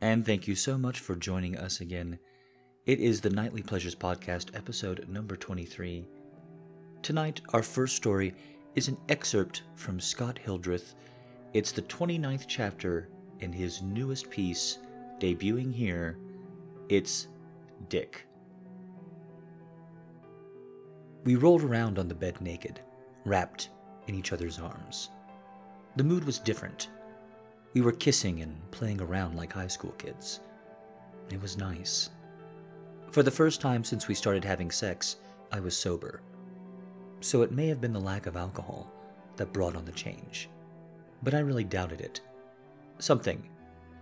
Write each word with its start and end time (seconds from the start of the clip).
and 0.00 0.26
thank 0.26 0.46
you 0.46 0.54
so 0.54 0.76
much 0.76 1.00
for 1.00 1.16
joining 1.16 1.56
us 1.56 1.80
again. 1.80 2.18
It 2.84 3.00
is 3.00 3.20
the 3.20 3.30
Nightly 3.30 3.62
Pleasures 3.62 3.94
Podcast, 3.94 4.54
episode 4.54 5.08
number 5.08 5.36
23. 5.36 6.06
Tonight, 7.02 7.40
our 7.52 7.62
first 7.62 7.96
story 7.96 8.34
is 8.74 8.88
an 8.88 8.98
excerpt 9.08 9.62
from 9.74 9.98
Scott 9.98 10.38
Hildreth. 10.38 10.94
It's 11.54 11.72
the 11.72 11.82
29th 11.82 12.44
chapter 12.46 13.08
in 13.40 13.52
his 13.52 13.80
newest 13.80 14.28
piece, 14.28 14.78
debuting 15.18 15.72
here. 15.72 16.18
It's 16.90 17.28
Dick. 17.88 18.26
We 21.24 21.36
rolled 21.36 21.62
around 21.62 21.98
on 21.98 22.06
the 22.06 22.14
bed 22.14 22.40
naked, 22.40 22.80
wrapped 23.24 23.70
in 24.06 24.14
each 24.14 24.32
other's 24.32 24.58
arms. 24.58 25.10
The 25.96 26.04
mood 26.04 26.24
was 26.24 26.38
different. 26.38 26.88
We 27.76 27.82
were 27.82 27.92
kissing 27.92 28.40
and 28.40 28.58
playing 28.70 29.02
around 29.02 29.36
like 29.36 29.52
high 29.52 29.66
school 29.66 29.90
kids. 29.98 30.40
It 31.28 31.42
was 31.42 31.58
nice. 31.58 32.08
For 33.10 33.22
the 33.22 33.30
first 33.30 33.60
time 33.60 33.84
since 33.84 34.08
we 34.08 34.14
started 34.14 34.46
having 34.46 34.70
sex, 34.70 35.16
I 35.52 35.60
was 35.60 35.76
sober. 35.76 36.22
So 37.20 37.42
it 37.42 37.52
may 37.52 37.68
have 37.68 37.82
been 37.82 37.92
the 37.92 38.00
lack 38.00 38.24
of 38.24 38.34
alcohol 38.34 38.90
that 39.36 39.52
brought 39.52 39.76
on 39.76 39.84
the 39.84 39.92
change. 39.92 40.48
But 41.22 41.34
I 41.34 41.40
really 41.40 41.64
doubted 41.64 42.00
it. 42.00 42.22
Something, 42.98 43.46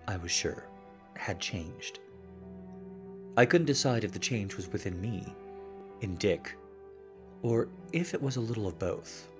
I 0.06 0.19
was 0.19 0.30
sure, 0.30 0.69
had 1.16 1.41
changed. 1.41 1.98
I 3.36 3.45
couldn't 3.45 3.66
decide 3.66 4.05
if 4.05 4.12
the 4.12 4.20
change 4.20 4.55
was 4.55 4.70
within 4.70 5.00
me, 5.00 5.34
in 6.00 6.14
Dick, 6.14 6.55
or 7.42 7.66
if 7.92 8.14
it 8.14 8.22
was 8.22 8.36
a 8.36 8.41
little 8.41 8.69
of 8.69 8.78
both. 8.78 9.33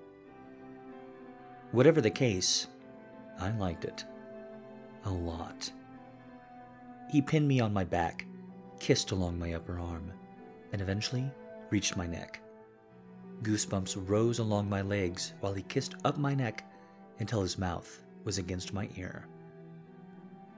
Whatever 1.71 2.01
the 2.01 2.11
case, 2.11 2.67
I 3.39 3.53
liked 3.53 3.85
it. 3.85 4.05
A 5.05 5.11
lot. 5.11 5.71
He 7.11 7.21
pinned 7.21 7.47
me 7.47 7.61
on 7.61 7.73
my 7.73 7.85
back, 7.85 8.27
kissed 8.81 9.11
along 9.11 9.39
my 9.39 9.53
upper 9.53 9.79
arm, 9.79 10.11
and 10.73 10.81
eventually 10.81 11.31
reached 11.71 11.97
my 11.97 12.07
neck. 12.07 12.41
Goosebumps 13.43 14.09
rose 14.09 14.39
along 14.39 14.69
my 14.69 14.81
legs 14.81 15.35
while 15.41 15.53
he 15.53 15.63
kissed 15.63 15.95
up 16.05 16.17
my 16.17 16.35
neck 16.35 16.65
until 17.19 17.43
his 17.43 17.59
mouth 17.59 18.03
was 18.25 18.39
against 18.39 18.73
my 18.73 18.89
ear. 18.97 19.27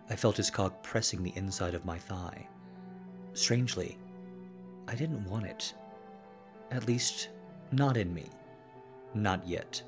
I 0.09 0.15
felt 0.15 0.37
his 0.37 0.51
cock 0.51 0.83
pressing 0.83 1.23
the 1.23 1.37
inside 1.37 1.75
of 1.75 1.85
my 1.85 1.99
thigh. 1.99 2.47
Strangely, 3.33 3.99
I 4.87 4.95
didn't 4.95 5.29
want 5.29 5.47
it. 5.47 5.75
At 6.71 6.87
least, 6.87 7.31
not 7.73 7.97
in 7.97 8.15
me. 8.15 8.31
Not 9.15 9.47
yet. 9.47 9.83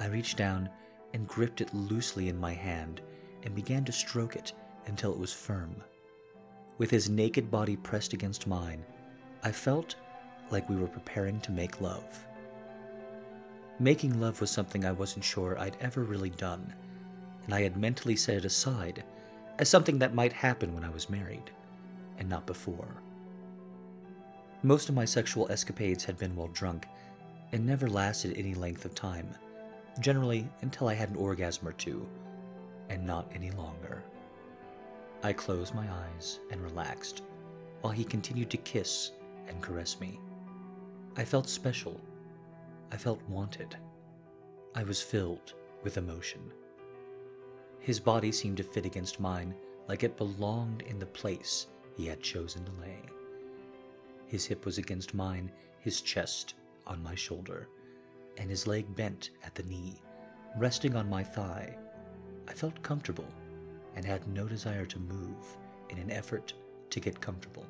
I 0.00 0.06
reached 0.06 0.36
down 0.36 0.68
and 1.14 1.28
gripped 1.28 1.60
it 1.60 1.72
loosely 1.72 2.28
in 2.28 2.38
my 2.38 2.52
hand 2.52 3.00
and 3.44 3.54
began 3.54 3.84
to 3.84 3.92
stroke 3.92 4.36
it 4.36 4.52
until 4.86 5.12
it 5.12 5.18
was 5.18 5.32
firm. 5.32 5.74
With 6.78 6.90
his 6.90 7.08
naked 7.08 7.50
body 7.50 7.76
pressed 7.76 8.12
against 8.12 8.46
mine, 8.46 8.84
I 9.42 9.52
felt 9.52 9.96
like 10.50 10.68
we 10.68 10.76
were 10.76 10.86
preparing 10.86 11.40
to 11.40 11.52
make 11.52 11.80
love. 11.80 12.26
Making 13.78 14.20
love 14.20 14.40
was 14.40 14.50
something 14.50 14.84
I 14.84 14.92
wasn't 14.92 15.24
sure 15.24 15.58
I'd 15.58 15.76
ever 15.80 16.02
really 16.02 16.30
done, 16.30 16.74
and 17.44 17.54
I 17.54 17.62
had 17.62 17.76
mentally 17.76 18.16
set 18.16 18.36
it 18.36 18.44
aside 18.44 19.04
as 19.58 19.68
something 19.68 19.98
that 19.98 20.14
might 20.14 20.32
happen 20.32 20.74
when 20.74 20.84
I 20.84 20.90
was 20.90 21.10
married, 21.10 21.50
and 22.18 22.28
not 22.28 22.46
before. 22.46 23.02
Most 24.62 24.88
of 24.88 24.94
my 24.94 25.04
sexual 25.04 25.50
escapades 25.50 26.04
had 26.04 26.18
been 26.18 26.36
while 26.36 26.48
drunk 26.48 26.86
and 27.50 27.66
never 27.66 27.88
lasted 27.88 28.36
any 28.36 28.54
length 28.54 28.84
of 28.84 28.94
time 28.94 29.34
generally 30.00 30.48
until 30.62 30.88
I 30.88 30.94
had 30.94 31.10
an 31.10 31.16
orgasm 31.16 31.68
or 31.68 31.72
two, 31.72 32.06
and 32.92 33.06
not 33.06 33.30
any 33.34 33.50
longer. 33.50 34.02
I 35.22 35.32
closed 35.32 35.74
my 35.74 35.86
eyes 35.90 36.40
and 36.50 36.60
relaxed 36.60 37.22
while 37.80 37.92
he 37.92 38.04
continued 38.04 38.50
to 38.50 38.56
kiss 38.58 39.12
and 39.48 39.60
caress 39.60 39.98
me. 40.00 40.20
I 41.16 41.24
felt 41.24 41.48
special. 41.48 42.00
I 42.92 42.96
felt 42.96 43.20
wanted. 43.28 43.76
I 44.74 44.84
was 44.84 45.02
filled 45.02 45.54
with 45.82 45.96
emotion. 45.96 46.52
His 47.80 47.98
body 47.98 48.30
seemed 48.30 48.58
to 48.58 48.62
fit 48.62 48.86
against 48.86 49.20
mine 49.20 49.54
like 49.88 50.04
it 50.04 50.16
belonged 50.16 50.82
in 50.82 50.98
the 50.98 51.06
place 51.06 51.66
he 51.96 52.06
had 52.06 52.20
chosen 52.20 52.64
to 52.64 52.72
lay. 52.80 53.00
His 54.26 54.46
hip 54.46 54.64
was 54.64 54.78
against 54.78 55.14
mine, 55.14 55.50
his 55.80 56.00
chest 56.00 56.54
on 56.86 57.02
my 57.02 57.14
shoulder 57.14 57.68
and 58.38 58.48
his 58.50 58.66
leg 58.66 58.94
bent 58.94 59.30
at 59.44 59.54
the 59.54 59.62
knee, 59.64 60.00
resting 60.56 60.96
on 60.96 61.08
my 61.08 61.22
thigh. 61.22 61.76
I 62.52 62.54
felt 62.54 62.82
comfortable 62.82 63.26
and 63.96 64.04
had 64.04 64.28
no 64.28 64.46
desire 64.46 64.84
to 64.84 64.98
move 64.98 65.56
in 65.88 65.96
an 65.96 66.10
effort 66.10 66.52
to 66.90 67.00
get 67.00 67.18
comfortable. 67.18 67.66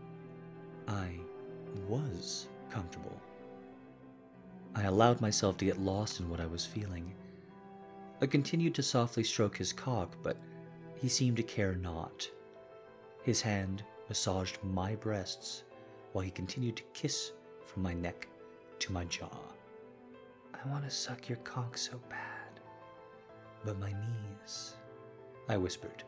I 0.88 1.20
was 1.86 2.48
comfortable. 2.68 3.16
I 4.74 4.82
allowed 4.82 5.20
myself 5.20 5.56
to 5.58 5.64
get 5.64 5.78
lost 5.78 6.18
in 6.18 6.28
what 6.28 6.40
I 6.40 6.46
was 6.46 6.66
feeling. 6.66 7.14
I 8.20 8.26
continued 8.26 8.74
to 8.74 8.82
softly 8.82 9.22
stroke 9.22 9.56
his 9.56 9.72
cock, 9.72 10.16
but 10.20 10.36
he 11.00 11.08
seemed 11.08 11.36
to 11.36 11.44
care 11.44 11.76
not. 11.76 12.28
His 13.22 13.40
hand 13.40 13.84
massaged 14.08 14.58
my 14.64 14.96
breasts 14.96 15.62
while 16.10 16.24
he 16.24 16.30
continued 16.32 16.76
to 16.78 16.82
kiss 16.92 17.30
from 17.64 17.84
my 17.84 17.94
neck 17.94 18.26
to 18.80 18.92
my 18.92 19.04
jaw. 19.04 19.38
I 20.52 20.68
want 20.68 20.82
to 20.84 20.90
suck 20.90 21.28
your 21.28 21.38
cock 21.38 21.78
so 21.78 22.00
bad. 22.08 22.31
But 23.64 23.78
my 23.78 23.92
knees, 23.92 24.74
I 25.48 25.56
whispered. 25.56 26.02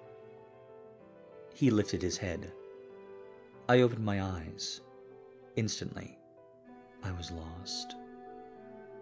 He 1.54 1.70
lifted 1.70 2.02
his 2.02 2.18
head. 2.18 2.52
I 3.68 3.80
opened 3.80 4.04
my 4.04 4.22
eyes. 4.22 4.80
Instantly, 5.56 6.18
I 7.02 7.12
was 7.12 7.30
lost. 7.30 7.94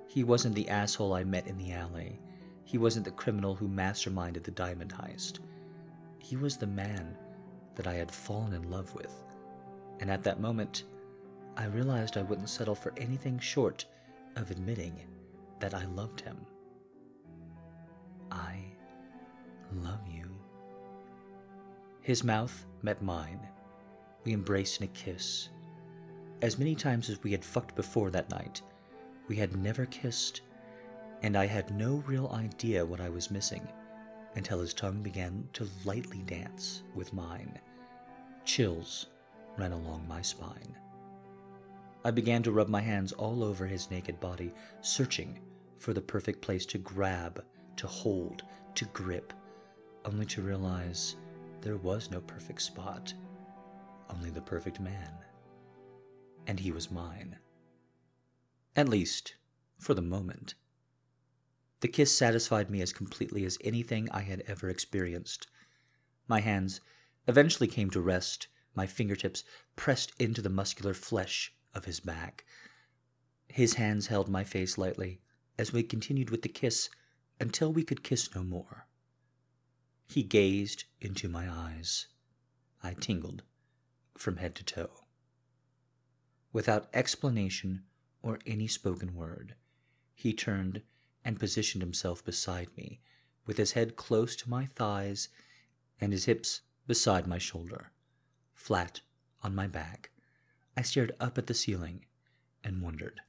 He 0.06 0.22
wasn't 0.22 0.54
the 0.54 0.68
asshole 0.68 1.14
I 1.14 1.24
met 1.24 1.46
in 1.46 1.56
the 1.56 1.72
alley. 1.72 2.20
He 2.64 2.76
wasn't 2.76 3.06
the 3.06 3.10
criminal 3.10 3.54
who 3.54 3.68
masterminded 3.68 4.42
the 4.42 4.50
diamond 4.50 4.92
heist. 4.92 5.38
He 6.18 6.36
was 6.36 6.56
the 6.56 6.66
man 6.66 7.16
that 7.74 7.86
I 7.86 7.94
had 7.94 8.10
fallen 8.10 8.52
in 8.52 8.70
love 8.70 8.94
with. 8.94 9.12
And 10.00 10.10
at 10.10 10.22
that 10.24 10.40
moment, 10.40 10.84
I 11.56 11.66
realized 11.66 12.16
I 12.16 12.22
wouldn't 12.22 12.48
settle 12.48 12.74
for 12.74 12.92
anything 12.96 13.38
short 13.38 13.86
of 14.36 14.50
admitting 14.50 14.94
that 15.60 15.74
I 15.74 15.84
loved 15.86 16.20
him. 16.20 16.36
Love 19.72 20.00
you. 20.08 20.28
His 22.02 22.24
mouth 22.24 22.64
met 22.82 23.02
mine. 23.02 23.40
We 24.24 24.32
embraced 24.32 24.80
in 24.80 24.88
a 24.88 24.90
kiss. 24.90 25.48
As 26.40 26.58
many 26.58 26.74
times 26.74 27.08
as 27.08 27.22
we 27.22 27.32
had 27.32 27.44
fucked 27.44 27.76
before 27.76 28.10
that 28.10 28.30
night, 28.30 28.62
we 29.28 29.36
had 29.36 29.56
never 29.56 29.86
kissed, 29.86 30.40
and 31.22 31.36
I 31.36 31.46
had 31.46 31.70
no 31.70 32.02
real 32.06 32.28
idea 32.34 32.84
what 32.84 33.00
I 33.00 33.08
was 33.08 33.30
missing 33.30 33.66
until 34.34 34.60
his 34.60 34.74
tongue 34.74 35.02
began 35.02 35.48
to 35.52 35.68
lightly 35.84 36.22
dance 36.22 36.82
with 36.94 37.12
mine. 37.12 37.58
Chills 38.44 39.06
ran 39.56 39.72
along 39.72 40.06
my 40.08 40.22
spine. 40.22 40.76
I 42.04 42.10
began 42.10 42.42
to 42.42 42.50
rub 42.52 42.68
my 42.68 42.80
hands 42.80 43.12
all 43.12 43.44
over 43.44 43.66
his 43.66 43.90
naked 43.90 44.18
body, 44.18 44.52
searching 44.80 45.38
for 45.78 45.92
the 45.92 46.00
perfect 46.00 46.40
place 46.40 46.66
to 46.66 46.78
grab, 46.78 47.44
to 47.76 47.86
hold, 47.86 48.42
to 48.74 48.84
grip, 48.86 49.32
only 50.04 50.26
to 50.26 50.42
realize 50.42 51.16
there 51.60 51.76
was 51.76 52.10
no 52.10 52.20
perfect 52.20 52.62
spot, 52.62 53.14
only 54.10 54.30
the 54.30 54.40
perfect 54.40 54.80
man. 54.80 55.12
And 56.46 56.58
he 56.58 56.72
was 56.72 56.90
mine. 56.90 57.36
At 58.74 58.88
least, 58.88 59.34
for 59.78 59.94
the 59.94 60.02
moment. 60.02 60.54
The 61.80 61.88
kiss 61.88 62.16
satisfied 62.16 62.70
me 62.70 62.80
as 62.80 62.92
completely 62.92 63.44
as 63.44 63.58
anything 63.62 64.08
I 64.10 64.20
had 64.20 64.42
ever 64.46 64.68
experienced. 64.68 65.46
My 66.28 66.40
hands 66.40 66.80
eventually 67.26 67.66
came 67.68 67.90
to 67.90 68.00
rest, 68.00 68.48
my 68.74 68.86
fingertips 68.86 69.44
pressed 69.76 70.12
into 70.18 70.40
the 70.40 70.48
muscular 70.48 70.94
flesh 70.94 71.52
of 71.74 71.84
his 71.84 72.00
back. 72.00 72.44
His 73.48 73.74
hands 73.74 74.06
held 74.06 74.28
my 74.28 74.44
face 74.44 74.78
lightly, 74.78 75.20
as 75.58 75.72
we 75.72 75.82
continued 75.82 76.30
with 76.30 76.42
the 76.42 76.48
kiss 76.48 76.88
until 77.38 77.72
we 77.72 77.84
could 77.84 78.02
kiss 78.02 78.34
no 78.34 78.42
more. 78.42 78.86
He 80.12 80.22
gazed 80.22 80.84
into 81.00 81.26
my 81.26 81.50
eyes. 81.50 82.06
I 82.82 82.92
tingled 82.92 83.44
from 84.18 84.36
head 84.36 84.54
to 84.56 84.62
toe. 84.62 85.04
Without 86.52 86.90
explanation 86.92 87.84
or 88.20 88.38
any 88.44 88.66
spoken 88.66 89.14
word, 89.14 89.54
he 90.14 90.34
turned 90.34 90.82
and 91.24 91.40
positioned 91.40 91.80
himself 91.80 92.22
beside 92.22 92.76
me, 92.76 93.00
with 93.46 93.56
his 93.56 93.72
head 93.72 93.96
close 93.96 94.36
to 94.36 94.50
my 94.50 94.66
thighs 94.66 95.30
and 95.98 96.12
his 96.12 96.26
hips 96.26 96.60
beside 96.86 97.26
my 97.26 97.38
shoulder. 97.38 97.90
Flat 98.52 99.00
on 99.42 99.54
my 99.54 99.66
back, 99.66 100.10
I 100.76 100.82
stared 100.82 101.12
up 101.20 101.38
at 101.38 101.46
the 101.46 101.54
ceiling 101.54 102.04
and 102.62 102.82
wondered 102.82 103.22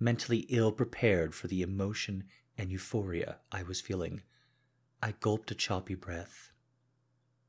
mentally 0.00 0.46
ill 0.48 0.72
prepared 0.72 1.34
for 1.34 1.46
the 1.48 1.60
emotion 1.60 2.24
and 2.56 2.72
euphoria 2.72 3.40
I 3.52 3.62
was 3.62 3.82
feeling. 3.82 4.22
I 5.04 5.14
gulped 5.18 5.50
a 5.50 5.56
choppy 5.56 5.96
breath. 5.96 6.52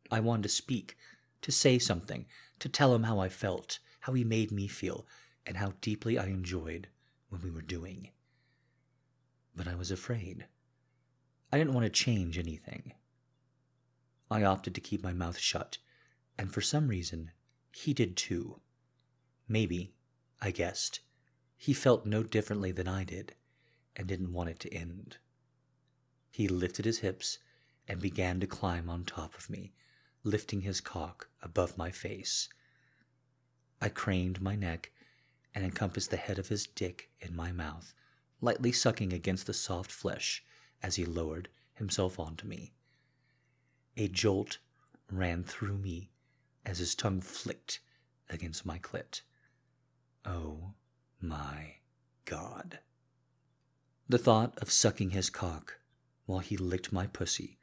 I 0.10 0.20
wanted 0.20 0.44
to 0.44 0.50
speak, 0.50 0.98
to 1.44 1.52
say 1.52 1.78
something, 1.78 2.26
to 2.58 2.68
tell 2.68 2.96
him 2.96 3.04
how 3.04 3.20
I 3.20 3.30
felt, 3.30 3.78
how 4.02 4.14
he 4.14 4.24
made 4.24 4.52
me 4.52 4.68
feel, 4.68 5.06
and 5.46 5.58
how 5.58 5.74
deeply 5.80 6.18
I 6.18 6.26
enjoyed 6.26 6.88
what 7.30 7.44
we 7.44 7.52
were 7.52 7.62
doing. 7.62 8.10
But 9.56 9.68
I 9.68 9.76
was 9.76 9.92
afraid. 9.92 10.48
I 11.52 11.60
didn't 11.60 11.76
want 11.76 11.86
to 11.86 11.92
change 11.92 12.40
anything. 12.40 12.94
I 14.32 14.44
opted 14.44 14.74
to 14.74 14.82
keep 14.82 15.04
my 15.04 15.14
mouth 15.14 15.38
shut, 15.38 15.78
and 16.40 16.52
for 16.52 16.62
some 16.62 16.88
reason, 16.88 17.32
he 17.72 17.94
did 17.94 18.18
too. 18.18 18.62
Maybe, 19.48 19.94
I 20.42 20.50
guessed, 20.50 21.02
he 21.56 21.74
felt 21.74 22.08
no 22.08 22.24
differently 22.24 22.72
than 22.72 22.88
I 22.88 23.04
did 23.04 23.36
and 23.96 24.08
didn't 24.08 24.34
want 24.34 24.50
it 24.50 24.60
to 24.62 24.74
end. 24.74 25.18
He 26.34 26.48
lifted 26.48 26.86
his 26.86 27.00
hips 27.00 27.38
and 27.88 28.02
began 28.02 28.40
to 28.40 28.48
climb 28.48 28.90
on 28.90 29.04
top 29.04 29.36
of 29.36 29.52
me, 29.52 29.72
lifting 30.24 30.62
his 30.62 30.82
cock 30.82 31.28
above 31.44 31.78
my 31.78 31.92
face. 31.92 32.50
I 33.80 33.90
craned 33.90 34.42
my 34.42 34.56
neck 34.56 34.92
and 35.54 35.64
encompassed 35.64 36.10
the 36.10 36.18
head 36.18 36.40
of 36.40 36.48
his 36.48 36.66
dick 36.66 37.12
in 37.22 37.36
my 37.36 37.52
mouth, 37.52 37.94
lightly 38.42 38.72
sucking 38.72 39.14
against 39.14 39.46
the 39.46 39.54
soft 39.54 39.92
flesh 39.92 40.44
as 40.82 40.96
he 40.96 41.06
lowered 41.06 41.50
himself 41.76 42.20
onto 42.20 42.48
me. 42.48 42.74
A 43.96 44.08
jolt 44.08 44.58
ran 45.12 45.44
through 45.44 45.78
me 45.78 46.10
as 46.66 46.80
his 46.80 46.96
tongue 46.96 47.22
flicked 47.22 47.80
against 48.28 48.66
my 48.66 48.80
clit. 48.80 49.22
Oh 50.26 50.74
my 51.22 51.76
God. 52.26 52.80
The 54.10 54.18
thought 54.18 54.58
of 54.58 54.72
sucking 54.72 55.12
his 55.12 55.30
cock 55.30 55.78
while 56.26 56.40
he 56.40 56.58
licked 56.58 56.92
my 56.92 57.08
pussy 57.08 57.58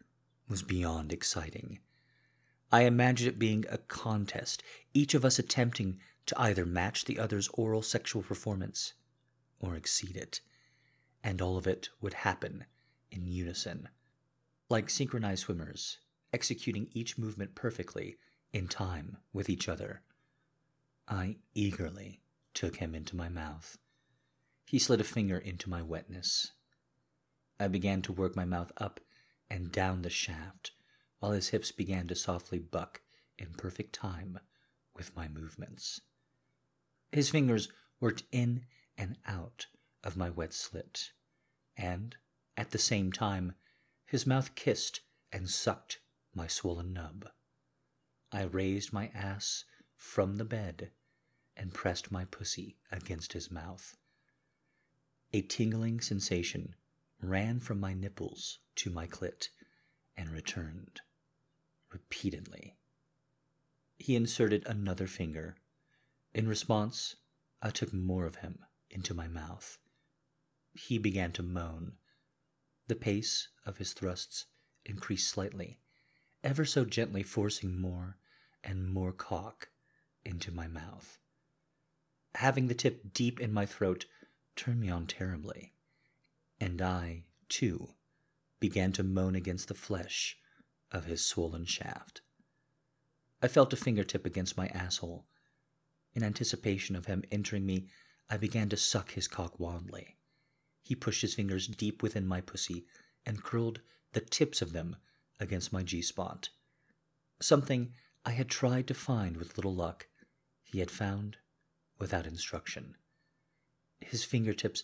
was 0.48 0.62
beyond 0.62 1.12
exciting. 1.12 1.78
I 2.72 2.82
imagined 2.82 3.28
it 3.28 3.38
being 3.38 3.64
a 3.68 3.78
contest, 3.78 4.62
each 4.94 5.14
of 5.14 5.24
us 5.24 5.38
attempting 5.38 5.98
to 6.26 6.40
either 6.40 6.66
match 6.66 7.04
the 7.04 7.18
other's 7.18 7.48
oral 7.54 7.82
sexual 7.82 8.22
performance 8.22 8.94
or 9.60 9.74
exceed 9.74 10.16
it, 10.16 10.40
and 11.22 11.42
all 11.42 11.56
of 11.56 11.66
it 11.66 11.90
would 12.00 12.14
happen 12.14 12.64
in 13.10 13.26
unison. 13.26 13.88
Like 14.68 14.88
synchronized 14.88 15.42
swimmers, 15.42 15.98
executing 16.32 16.88
each 16.92 17.18
movement 17.18 17.54
perfectly 17.54 18.16
in 18.52 18.68
time 18.68 19.18
with 19.32 19.50
each 19.50 19.68
other. 19.68 20.02
I 21.08 21.36
eagerly 21.54 22.20
took 22.54 22.76
him 22.76 22.94
into 22.94 23.16
my 23.16 23.28
mouth. 23.28 23.78
He 24.64 24.78
slid 24.78 25.00
a 25.00 25.04
finger 25.04 25.38
into 25.38 25.68
my 25.68 25.82
wetness. 25.82 26.52
I 27.60 27.68
began 27.68 28.00
to 28.02 28.12
work 28.12 28.34
my 28.34 28.46
mouth 28.46 28.72
up 28.78 29.00
and 29.50 29.70
down 29.70 30.00
the 30.00 30.08
shaft, 30.08 30.72
while 31.18 31.32
his 31.32 31.48
hips 31.48 31.70
began 31.70 32.08
to 32.08 32.14
softly 32.14 32.58
buck 32.58 33.02
in 33.38 33.48
perfect 33.52 33.92
time 33.92 34.40
with 34.96 35.14
my 35.14 35.28
movements. 35.28 36.00
His 37.12 37.28
fingers 37.28 37.68
worked 38.00 38.22
in 38.32 38.64
and 38.96 39.18
out 39.26 39.66
of 40.02 40.16
my 40.16 40.30
wet 40.30 40.54
slit, 40.54 41.12
and, 41.76 42.16
at 42.56 42.70
the 42.70 42.78
same 42.78 43.12
time, 43.12 43.52
his 44.06 44.26
mouth 44.26 44.54
kissed 44.54 45.00
and 45.30 45.50
sucked 45.50 46.00
my 46.34 46.46
swollen 46.46 46.94
nub. 46.94 47.28
I 48.32 48.42
raised 48.44 48.90
my 48.90 49.10
ass 49.14 49.64
from 49.96 50.36
the 50.36 50.44
bed 50.46 50.92
and 51.58 51.74
pressed 51.74 52.10
my 52.10 52.24
pussy 52.24 52.78
against 52.90 53.34
his 53.34 53.50
mouth. 53.50 53.96
A 55.34 55.42
tingling 55.42 56.00
sensation 56.00 56.74
ran 57.22 57.61
from 57.61 57.81
my 57.81 57.94
nipples 57.94 58.58
to 58.76 58.90
my 58.90 59.06
clit 59.06 59.49
and 60.17 60.31
returned 60.31 61.00
repeatedly. 61.93 62.76
He 63.99 64.17
inserted 64.17 64.64
another 64.67 65.06
finger. 65.06 65.56
In 66.34 66.49
response, 66.49 67.17
I 67.62 67.70
took 67.70 67.93
more 67.93 68.26
of 68.26 68.37
him 68.37 68.61
into 68.90 69.14
my 69.14 69.28
mouth. 69.28 69.78
He 70.72 70.99
began 70.99 71.32
to 71.32 71.43
moan. 71.43 71.94
The 72.87 72.94
pace 72.94 73.49
of 73.67 73.78
his 73.78 73.93
thrusts 73.93 74.46
increased 74.84 75.28
slightly, 75.28 75.81
ever 76.43 76.64
so 76.64 76.84
gently 76.84 77.22
forcing 77.22 77.81
more 77.81 78.17
and 78.64 78.88
more 78.88 79.12
cock 79.12 79.69
into 80.25 80.52
my 80.52 80.67
mouth. 80.67 81.19
Having 82.37 82.69
the 82.69 82.75
tip 82.75 83.12
deep 83.12 83.40
in 83.40 83.52
my 83.52 83.67
throat 83.67 84.06
turned 84.56 84.81
me 84.81 84.88
on 84.88 85.06
terribly, 85.06 85.75
and 86.60 86.82
I, 86.82 87.24
too, 87.48 87.94
began 88.60 88.92
to 88.92 89.02
moan 89.02 89.34
against 89.34 89.68
the 89.68 89.74
flesh 89.74 90.36
of 90.92 91.06
his 91.06 91.24
swollen 91.24 91.64
shaft. 91.64 92.20
I 93.42 93.48
felt 93.48 93.72
a 93.72 93.76
fingertip 93.76 94.26
against 94.26 94.56
my 94.56 94.68
asshole. 94.68 95.26
In 96.12 96.22
anticipation 96.22 96.94
of 96.96 97.06
him 97.06 97.24
entering 97.30 97.64
me, 97.64 97.88
I 98.28 98.36
began 98.36 98.68
to 98.68 98.76
suck 98.76 99.12
his 99.12 99.28
cock 99.28 99.58
wildly. 99.58 100.16
He 100.82 100.94
pushed 100.94 101.22
his 101.22 101.34
fingers 101.34 101.66
deep 101.66 102.02
within 102.02 102.26
my 102.26 102.40
pussy 102.40 102.86
and 103.24 103.42
curled 103.42 103.80
the 104.12 104.20
tips 104.20 104.60
of 104.60 104.72
them 104.72 104.96
against 105.38 105.72
my 105.72 105.82
G 105.82 106.02
spot. 106.02 106.50
Something 107.40 107.92
I 108.24 108.32
had 108.32 108.48
tried 108.48 108.86
to 108.88 108.94
find 108.94 109.36
with 109.36 109.56
little 109.56 109.74
luck, 109.74 110.08
he 110.62 110.80
had 110.80 110.90
found 110.90 111.38
without 111.98 112.26
instruction. 112.26 112.96
His 114.00 114.24
fingertips 114.24 114.82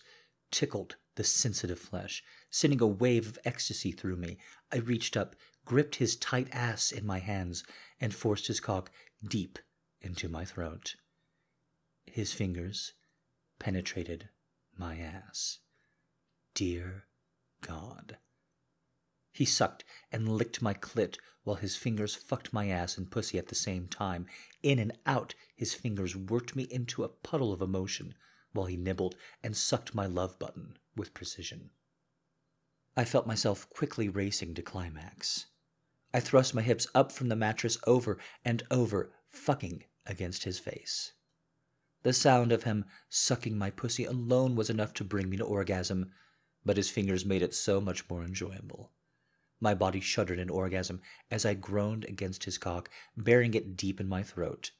tickled 0.51 0.95
the 1.15 1.23
sensitive 1.23 1.79
flesh, 1.79 2.23
sending 2.49 2.81
a 2.81 2.87
wave 2.87 3.27
of 3.27 3.39
ecstasy 3.43 3.91
through 3.91 4.15
me. 4.15 4.37
I 4.71 4.77
reached 4.77 5.17
up, 5.17 5.35
gripped 5.65 5.95
his 5.95 6.15
tight 6.15 6.47
ass 6.51 6.91
in 6.91 7.05
my 7.05 7.19
hands, 7.19 7.63
and 7.99 8.13
forced 8.13 8.47
his 8.47 8.59
cock 8.59 8.91
deep 9.27 9.59
into 10.01 10.29
my 10.29 10.45
throat. 10.45 10.95
His 12.05 12.33
fingers 12.33 12.93
penetrated 13.59 14.29
my 14.77 14.97
ass. 14.97 15.59
Dear 16.53 17.05
God. 17.61 18.17
He 19.31 19.45
sucked 19.45 19.83
and 20.11 20.29
licked 20.29 20.61
my 20.61 20.73
clit 20.73 21.17
while 21.43 21.57
his 21.57 21.75
fingers 21.75 22.15
fucked 22.15 22.53
my 22.53 22.69
ass 22.69 22.97
and 22.97 23.09
pussy 23.09 23.37
at 23.37 23.47
the 23.47 23.55
same 23.55 23.87
time. 23.87 24.25
In 24.63 24.79
and 24.79 24.97
out, 25.05 25.35
his 25.55 25.73
fingers 25.73 26.15
worked 26.15 26.55
me 26.55 26.63
into 26.63 27.03
a 27.03 27.09
puddle 27.09 27.53
of 27.53 27.61
emotion 27.61 28.15
while 28.57 28.65
he 28.65 28.75
nibbled 28.75 29.15
and 29.43 29.55
sucked 29.55 29.95
my 29.95 30.05
love 30.05 30.37
button 30.39 30.77
with 30.95 31.13
precision. 31.13 31.69
I 32.97 33.05
felt 33.05 33.27
myself 33.27 33.69
quickly 33.69 34.09
racing 34.09 34.55
to 34.55 34.63
climax. 34.63 35.45
I 36.13 36.19
thrust 36.19 36.55
my 36.55 36.63
hips 36.63 36.87
up 36.95 37.11
from 37.11 37.29
the 37.29 37.35
mattress 37.35 37.77
over 37.85 38.17
and 38.43 38.63
over, 38.71 39.11
fucking 39.29 39.83
against 40.07 40.45
his 40.45 40.57
face. 40.57 41.13
The 42.01 42.13
sound 42.13 42.51
of 42.51 42.63
him 42.63 42.85
sucking 43.09 43.57
my 43.57 43.69
pussy 43.69 44.05
alone 44.05 44.55
was 44.55 44.69
enough 44.69 44.93
to 44.95 45.03
bring 45.03 45.29
me 45.29 45.37
to 45.37 45.43
orgasm, 45.43 46.11
but 46.65 46.77
his 46.77 46.89
fingers 46.89 47.25
made 47.25 47.43
it 47.43 47.53
so 47.53 47.79
much 47.79 48.09
more 48.09 48.23
enjoyable. 48.23 48.91
My 49.59 49.73
body 49.73 49.99
shuddered 49.99 50.39
in 50.39 50.49
orgasm 50.49 51.01
as 51.29 51.45
I 51.45 51.53
groaned 51.53 52.05
against 52.05 52.45
his 52.45 52.57
cock, 52.57 52.89
burying 53.15 53.53
it 53.53 53.77
deep 53.77 53.99
in 53.99 54.07
my 54.07 54.23
throat. 54.23 54.71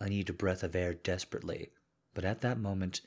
I 0.00 0.08
needed 0.08 0.30
a 0.30 0.32
breath 0.34 0.62
of 0.62 0.76
air 0.76 0.92
desperately, 0.92 1.70
but 2.16 2.24
at 2.24 2.40
that 2.40 2.58
moment 2.58 3.02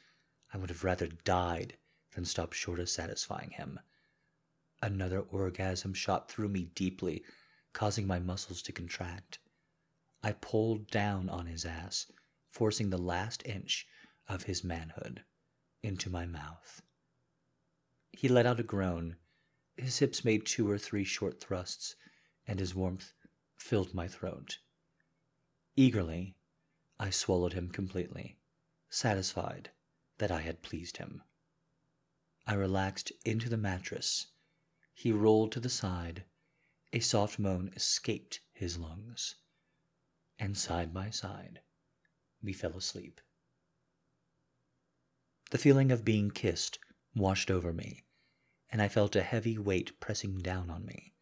I 0.53 0.59
would 0.59 0.69
have 0.69 0.83
rather 0.83 1.07
died 1.07 1.77
than 2.13 2.25
stop 2.25 2.53
short 2.53 2.79
of 2.79 2.89
satisfying 2.89 3.49
him. 3.49 3.79
Another 4.83 5.19
orgasm 5.19 5.95
shot 5.95 6.29
through 6.29 6.49
me 6.49 6.69
deeply, 6.75 7.23
causing 7.73 8.05
my 8.05 8.19
muscles 8.19 8.61
to 8.61 8.71
contract. 8.71 9.39
I 10.21 10.33
pulled 10.33 10.91
down 10.91 11.27
on 11.27 11.47
his 11.47 11.65
ass, 11.65 12.05
forcing 12.51 12.91
the 12.91 12.99
last 12.99 13.41
inch 13.47 13.87
of 14.27 14.43
his 14.43 14.63
manhood 14.63 15.23
into 15.81 16.11
my 16.11 16.27
mouth. 16.27 16.83
He 18.11 18.29
let 18.29 18.45
out 18.45 18.59
a 18.59 18.63
groan 18.63 19.15
his 19.75 19.99
hips 19.99 20.25
made 20.25 20.45
two 20.45 20.69
or 20.69 20.77
three 20.77 21.05
short 21.05 21.41
thrusts, 21.41 21.95
and 22.45 22.59
his 22.59 22.75
warmth 22.75 23.13
filled 23.55 23.93
my 23.93 24.07
throat. 24.07 24.59
Eagerly, 25.75 26.35
I 26.99 27.09
swallowed 27.11 27.53
him 27.53 27.69
completely, 27.69 28.38
satisfied 28.89 29.71
that 30.17 30.31
I 30.31 30.41
had 30.41 30.61
pleased 30.61 30.97
him. 30.97 31.21
I 32.47 32.53
relaxed 32.53 33.11
into 33.25 33.49
the 33.49 33.57
mattress. 33.57 34.27
He 34.93 35.11
rolled 35.11 35.51
to 35.53 35.59
the 35.59 35.69
side. 35.69 36.23
A 36.91 36.99
soft 36.99 37.39
moan 37.39 37.71
escaped 37.75 38.39
his 38.51 38.77
lungs. 38.77 39.35
And 40.39 40.57
side 40.57 40.93
by 40.93 41.09
side, 41.09 41.59
we 42.41 42.53
fell 42.53 42.75
asleep. 42.77 43.21
The 45.51 45.57
feeling 45.57 45.91
of 45.91 46.05
being 46.05 46.31
kissed 46.31 46.79
washed 47.13 47.51
over 47.51 47.73
me 47.73 48.05
and 48.71 48.81
I 48.81 48.87
felt 48.87 49.15
a 49.15 49.23
heavy 49.23 49.57
weight 49.57 49.99
pressing 49.99 50.39
down 50.39 50.69
on 50.69 50.85
me. 50.85 51.13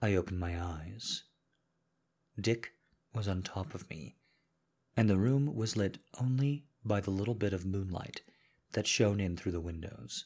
I 0.00 0.14
opened 0.14 0.40
my 0.40 0.60
eyes. 0.60 1.24
Dick 2.40 2.72
was 3.14 3.28
on 3.28 3.42
top 3.42 3.74
of 3.74 3.88
me, 3.90 4.16
and 4.96 5.10
the 5.10 5.18
room 5.18 5.54
was 5.54 5.76
lit 5.76 5.98
only 6.18 6.64
by 6.84 7.00
the 7.00 7.10
little 7.10 7.34
bit 7.34 7.52
of 7.52 7.66
moonlight 7.66 8.22
that 8.72 8.86
shone 8.86 9.20
in 9.20 9.36
through 9.36 9.52
the 9.52 9.60
windows. 9.60 10.24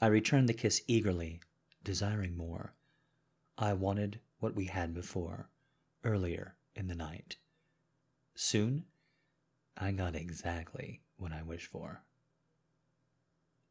I 0.00 0.06
returned 0.06 0.48
the 0.48 0.54
kiss 0.54 0.82
eagerly, 0.86 1.40
desiring 1.82 2.36
more. 2.36 2.74
I 3.58 3.72
wanted 3.72 4.20
what 4.38 4.54
we 4.54 4.66
had 4.66 4.94
before 4.94 5.48
earlier 6.04 6.56
in 6.74 6.88
the 6.88 6.94
night. 6.94 7.36
Soon, 8.34 8.84
I 9.76 9.92
got 9.92 10.14
exactly 10.14 11.02
what 11.16 11.32
I 11.32 11.42
wished 11.42 11.68
for. 11.68 12.02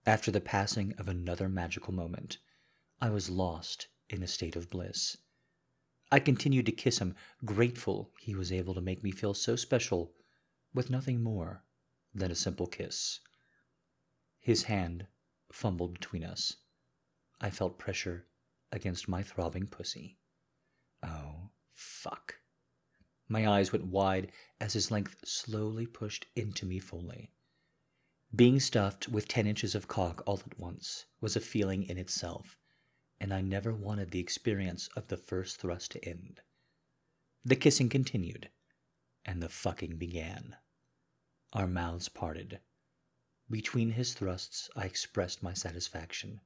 After 0.06 0.32
the 0.32 0.42
passing 0.42 0.94
of 0.98 1.08
another 1.08 1.48
magical 1.48 1.94
moment, 1.94 2.40
I 3.00 3.10
was 3.10 3.30
lost 3.30 3.88
in 4.10 4.24
a 4.24 4.28
state 4.28 4.56
of 4.56 4.70
bliss. 4.70 5.18
I 6.12 6.20
continued 6.20 6.66
to 6.68 6.72
kiss 6.72 7.00
him, 7.00 7.16
grateful 7.44 8.12
he 8.20 8.36
was 8.36 8.52
able 8.52 8.74
to 8.76 8.82
make 8.82 9.04
me 9.04 9.12
feel 9.12 9.34
so 9.34 9.56
special 9.56 10.14
with 10.74 10.90
nothing 10.90 11.22
more 11.22 11.64
than 12.14 12.32
a 12.32 12.36
simple 12.36 12.68
kiss. 12.68 13.20
His 14.40 14.64
hand 14.64 15.08
fumbled 15.52 15.94
between 15.94 16.24
us. 16.24 16.58
I 17.42 17.50
felt 17.50 17.80
pressure 17.80 18.26
against 18.72 19.08
my 19.08 19.24
throbbing 19.24 19.68
pussy. 19.68 20.18
Oh, 21.04 21.50
fuck. 21.74 22.36
My 23.28 23.48
eyes 23.48 23.72
went 23.72 23.86
wide 23.86 24.32
as 24.60 24.74
his 24.74 24.92
length 24.92 25.16
slowly 25.24 25.86
pushed 25.86 26.28
into 26.36 26.66
me 26.66 26.80
fully. 26.80 27.32
Being 28.36 28.60
stuffed 28.60 29.08
with 29.08 29.28
ten 29.28 29.48
inches 29.48 29.76
of 29.76 29.88
cock 29.88 30.24
all 30.26 30.42
at 30.46 30.60
once 30.60 31.06
was 31.22 31.36
a 31.36 31.40
feeling 31.40 31.84
in 31.84 31.98
itself, 31.98 32.58
and 33.24 33.34
I 33.34 33.40
never 33.40 33.74
wanted 33.74 34.12
the 34.12 34.20
experience 34.20 34.90
of 34.98 35.08
the 35.08 35.16
first 35.16 35.56
thrust 35.56 35.94
to 35.94 36.06
end. 36.06 36.42
The 37.46 37.56
kissing 37.56 37.88
continued, 37.88 38.50
and 39.24 39.42
the 39.42 39.48
fucking 39.48 39.96
began. 39.96 40.58
Our 41.54 41.66
mouths 41.66 42.10
parted. 42.10 42.60
Between 43.50 43.92
his 43.92 44.14
thrusts, 44.14 44.70
I 44.76 44.84
expressed 44.84 45.42
my 45.42 45.54
satisfaction. 45.54 46.42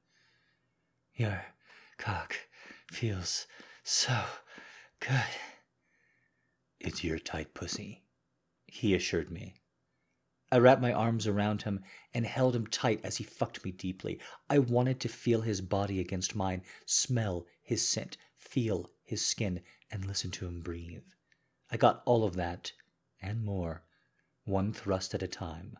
Your 1.16 1.46
cock 1.96 2.36
feels 2.92 3.48
so 3.82 4.20
good. 5.00 5.34
It's 6.78 7.02
your 7.02 7.18
tight 7.18 7.54
pussy, 7.54 8.04
he 8.68 8.94
assured 8.94 9.32
me. 9.32 9.54
I 10.50 10.58
wrapped 10.58 10.80
my 10.80 10.92
arms 10.92 11.26
around 11.26 11.62
him 11.62 11.82
and 12.14 12.24
held 12.24 12.56
him 12.56 12.66
tight 12.66 13.00
as 13.04 13.18
he 13.18 13.24
fucked 13.24 13.64
me 13.64 13.70
deeply. 13.70 14.18
I 14.48 14.58
wanted 14.58 14.98
to 15.00 15.08
feel 15.08 15.42
his 15.42 15.60
body 15.60 16.00
against 16.00 16.34
mine, 16.34 16.62
smell 16.86 17.46
his 17.62 17.86
scent, 17.86 18.16
feel 18.36 18.90
his 19.04 19.22
skin, 19.22 19.60
and 19.90 20.06
listen 20.06 20.30
to 20.32 20.46
him 20.46 20.60
breathe. 20.60 21.04
I 21.70 21.76
got 21.76 22.02
all 22.06 22.24
of 22.24 22.34
that 22.36 22.72
and 23.20 23.44
more, 23.44 23.82
one 24.44 24.72
thrust 24.72 25.14
at 25.14 25.22
a 25.22 25.28
time. 25.28 25.78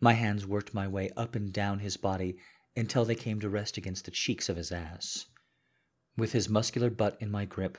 My 0.00 0.12
hands 0.12 0.46
worked 0.46 0.72
my 0.72 0.86
way 0.86 1.10
up 1.16 1.34
and 1.34 1.52
down 1.52 1.80
his 1.80 1.96
body 1.96 2.36
until 2.76 3.04
they 3.04 3.16
came 3.16 3.40
to 3.40 3.48
rest 3.48 3.76
against 3.76 4.04
the 4.04 4.12
cheeks 4.12 4.48
of 4.48 4.56
his 4.56 4.70
ass. 4.70 5.26
With 6.16 6.30
his 6.30 6.48
muscular 6.48 6.90
butt 6.90 7.16
in 7.20 7.30
my 7.30 7.44
grip, 7.44 7.78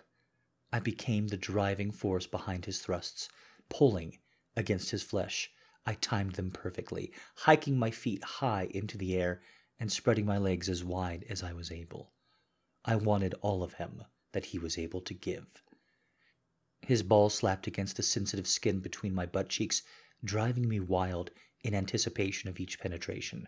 I 0.73 0.79
became 0.79 1.27
the 1.27 1.37
driving 1.37 1.91
force 1.91 2.27
behind 2.27 2.65
his 2.65 2.79
thrusts, 2.79 3.29
pulling 3.69 4.19
against 4.57 4.91
his 4.91 5.03
flesh 5.03 5.51
I 5.85 5.93
timed 5.95 6.33
them 6.33 6.51
perfectly, 6.51 7.11
hiking 7.35 7.77
my 7.77 7.91
feet 7.91 8.23
high 8.23 8.67
into 8.71 8.97
the 8.97 9.15
air 9.15 9.41
and 9.79 9.91
spreading 9.91 10.25
my 10.25 10.37
legs 10.37 10.67
as 10.67 10.83
wide 10.83 11.25
as 11.29 11.43
I 11.43 11.53
was 11.53 11.71
able. 11.71 12.11
I 12.83 12.95
wanted 12.95 13.35
all 13.41 13.61
of 13.61 13.73
him 13.73 14.03
that 14.31 14.45
he 14.45 14.59
was 14.59 14.77
able 14.77 15.01
to 15.01 15.13
give. 15.13 15.63
His 16.81 17.03
ball 17.03 17.29
slapped 17.29 17.67
against 17.67 17.97
the 17.97 18.03
sensitive 18.03 18.47
skin 18.47 18.79
between 18.79 19.13
my 19.13 19.25
butt 19.25 19.49
cheeks, 19.49 19.81
driving 20.23 20.67
me 20.67 20.79
wild 20.79 21.31
in 21.63 21.73
anticipation 21.73 22.49
of 22.49 22.59
each 22.59 22.79
penetration. 22.79 23.47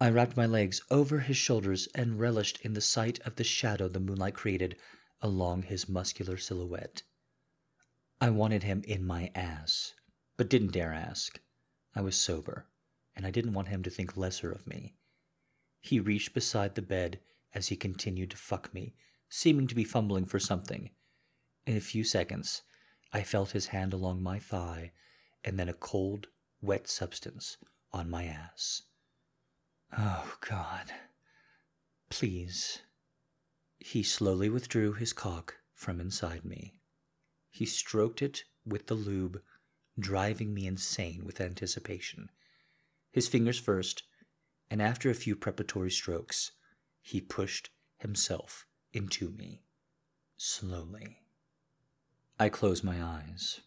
I 0.00 0.10
wrapped 0.10 0.36
my 0.36 0.46
legs 0.46 0.80
over 0.90 1.20
his 1.20 1.36
shoulders 1.36 1.88
and 1.94 2.20
relished 2.20 2.60
in 2.62 2.74
the 2.74 2.80
sight 2.80 3.18
of 3.20 3.36
the 3.36 3.44
shadow 3.44 3.88
the 3.88 4.00
moonlight 4.00 4.34
created 4.34 4.76
along 5.20 5.62
his 5.62 5.88
muscular 5.88 6.36
silhouette. 6.36 7.02
I 8.20 8.30
wanted 8.30 8.62
him 8.62 8.82
in 8.86 9.04
my 9.04 9.30
ass, 9.34 9.94
but 10.36 10.48
didn't 10.48 10.72
dare 10.72 10.92
ask. 10.92 11.40
I 11.98 12.00
was 12.00 12.14
sober, 12.14 12.68
and 13.16 13.26
I 13.26 13.32
didn't 13.32 13.54
want 13.54 13.66
him 13.66 13.82
to 13.82 13.90
think 13.90 14.16
lesser 14.16 14.52
of 14.52 14.68
me. 14.68 14.94
He 15.80 15.98
reached 15.98 16.32
beside 16.32 16.76
the 16.76 16.80
bed 16.80 17.18
as 17.52 17.68
he 17.68 17.76
continued 17.76 18.30
to 18.30 18.36
fuck 18.36 18.72
me, 18.72 18.94
seeming 19.28 19.66
to 19.66 19.74
be 19.74 19.82
fumbling 19.82 20.24
for 20.24 20.38
something. 20.38 20.90
In 21.66 21.76
a 21.76 21.80
few 21.80 22.04
seconds, 22.04 22.62
I 23.12 23.22
felt 23.24 23.50
his 23.50 23.66
hand 23.66 23.92
along 23.92 24.22
my 24.22 24.38
thigh, 24.38 24.92
and 25.42 25.58
then 25.58 25.68
a 25.68 25.72
cold, 25.72 26.28
wet 26.62 26.86
substance 26.86 27.56
on 27.92 28.08
my 28.08 28.26
ass. 28.26 28.82
Oh, 29.98 30.36
God. 30.48 30.92
Please. 32.10 32.82
He 33.80 34.04
slowly 34.04 34.48
withdrew 34.48 34.92
his 34.92 35.12
cock 35.12 35.56
from 35.74 35.98
inside 35.98 36.44
me. 36.44 36.74
He 37.50 37.66
stroked 37.66 38.22
it 38.22 38.44
with 38.64 38.86
the 38.86 38.94
lube 38.94 39.42
driving 39.98 40.54
me 40.54 40.66
insane 40.66 41.24
with 41.24 41.40
anticipation. 41.40 42.30
His 43.10 43.28
fingers 43.28 43.58
first, 43.58 44.02
and 44.70 44.80
after 44.80 45.10
a 45.10 45.14
few 45.14 45.34
preparatory 45.34 45.90
strokes, 45.90 46.52
he 47.00 47.20
pushed 47.20 47.70
himself 47.98 48.66
into 48.92 49.30
me, 49.30 49.62
slowly. 50.36 51.22
I 52.38 52.48
closed 52.48 52.84
my 52.84 53.02
eyes. 53.02 53.60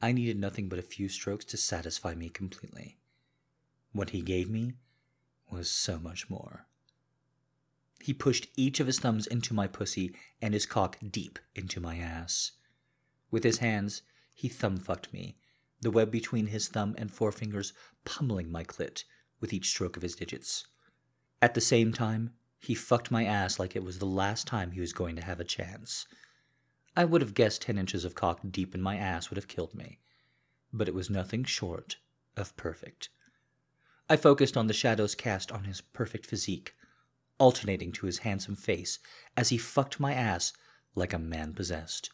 I 0.00 0.12
needed 0.12 0.38
nothing 0.38 0.68
but 0.68 0.78
a 0.78 0.82
few 0.82 1.08
strokes 1.08 1.44
to 1.46 1.56
satisfy 1.56 2.14
me 2.14 2.28
completely. 2.28 2.98
What 3.92 4.10
he 4.10 4.22
gave 4.22 4.48
me 4.48 4.74
was 5.50 5.68
so 5.68 5.98
much 5.98 6.30
more. 6.30 6.66
He 8.00 8.14
pushed 8.14 8.46
each 8.56 8.78
of 8.78 8.86
his 8.86 9.00
thumbs 9.00 9.26
into 9.26 9.54
my 9.54 9.66
pussy 9.66 10.14
and 10.40 10.54
his 10.54 10.66
cock 10.66 10.98
deep 11.10 11.38
into 11.56 11.80
my 11.80 11.96
ass. 11.96 12.52
With 13.30 13.42
his 13.42 13.58
hands, 13.58 14.02
he 14.38 14.48
thumb 14.48 14.76
fucked 14.76 15.12
me, 15.12 15.36
the 15.80 15.90
web 15.90 16.12
between 16.12 16.46
his 16.46 16.68
thumb 16.68 16.94
and 16.96 17.10
forefingers 17.10 17.72
pummeling 18.04 18.52
my 18.52 18.62
clit 18.62 19.02
with 19.40 19.52
each 19.52 19.68
stroke 19.68 19.96
of 19.96 20.04
his 20.04 20.14
digits. 20.14 20.64
At 21.42 21.54
the 21.54 21.60
same 21.60 21.92
time, 21.92 22.34
he 22.60 22.72
fucked 22.72 23.10
my 23.10 23.24
ass 23.24 23.58
like 23.58 23.74
it 23.74 23.82
was 23.82 23.98
the 23.98 24.06
last 24.06 24.46
time 24.46 24.70
he 24.70 24.80
was 24.80 24.92
going 24.92 25.16
to 25.16 25.24
have 25.24 25.40
a 25.40 25.44
chance. 25.44 26.06
I 26.96 27.04
would 27.04 27.20
have 27.20 27.34
guessed 27.34 27.62
ten 27.62 27.78
inches 27.78 28.04
of 28.04 28.14
cock 28.14 28.38
deep 28.48 28.76
in 28.76 28.80
my 28.80 28.96
ass 28.96 29.28
would 29.28 29.36
have 29.36 29.48
killed 29.48 29.74
me, 29.74 29.98
but 30.72 30.86
it 30.86 30.94
was 30.94 31.10
nothing 31.10 31.42
short 31.42 31.96
of 32.36 32.56
perfect. 32.56 33.08
I 34.08 34.16
focused 34.16 34.56
on 34.56 34.68
the 34.68 34.72
shadows 34.72 35.16
cast 35.16 35.50
on 35.50 35.64
his 35.64 35.80
perfect 35.80 36.24
physique, 36.24 36.76
alternating 37.38 37.90
to 37.90 38.06
his 38.06 38.18
handsome 38.18 38.54
face 38.54 39.00
as 39.36 39.48
he 39.48 39.58
fucked 39.58 39.98
my 39.98 40.14
ass 40.14 40.52
like 40.94 41.12
a 41.12 41.18
man 41.18 41.54
possessed. 41.54 42.10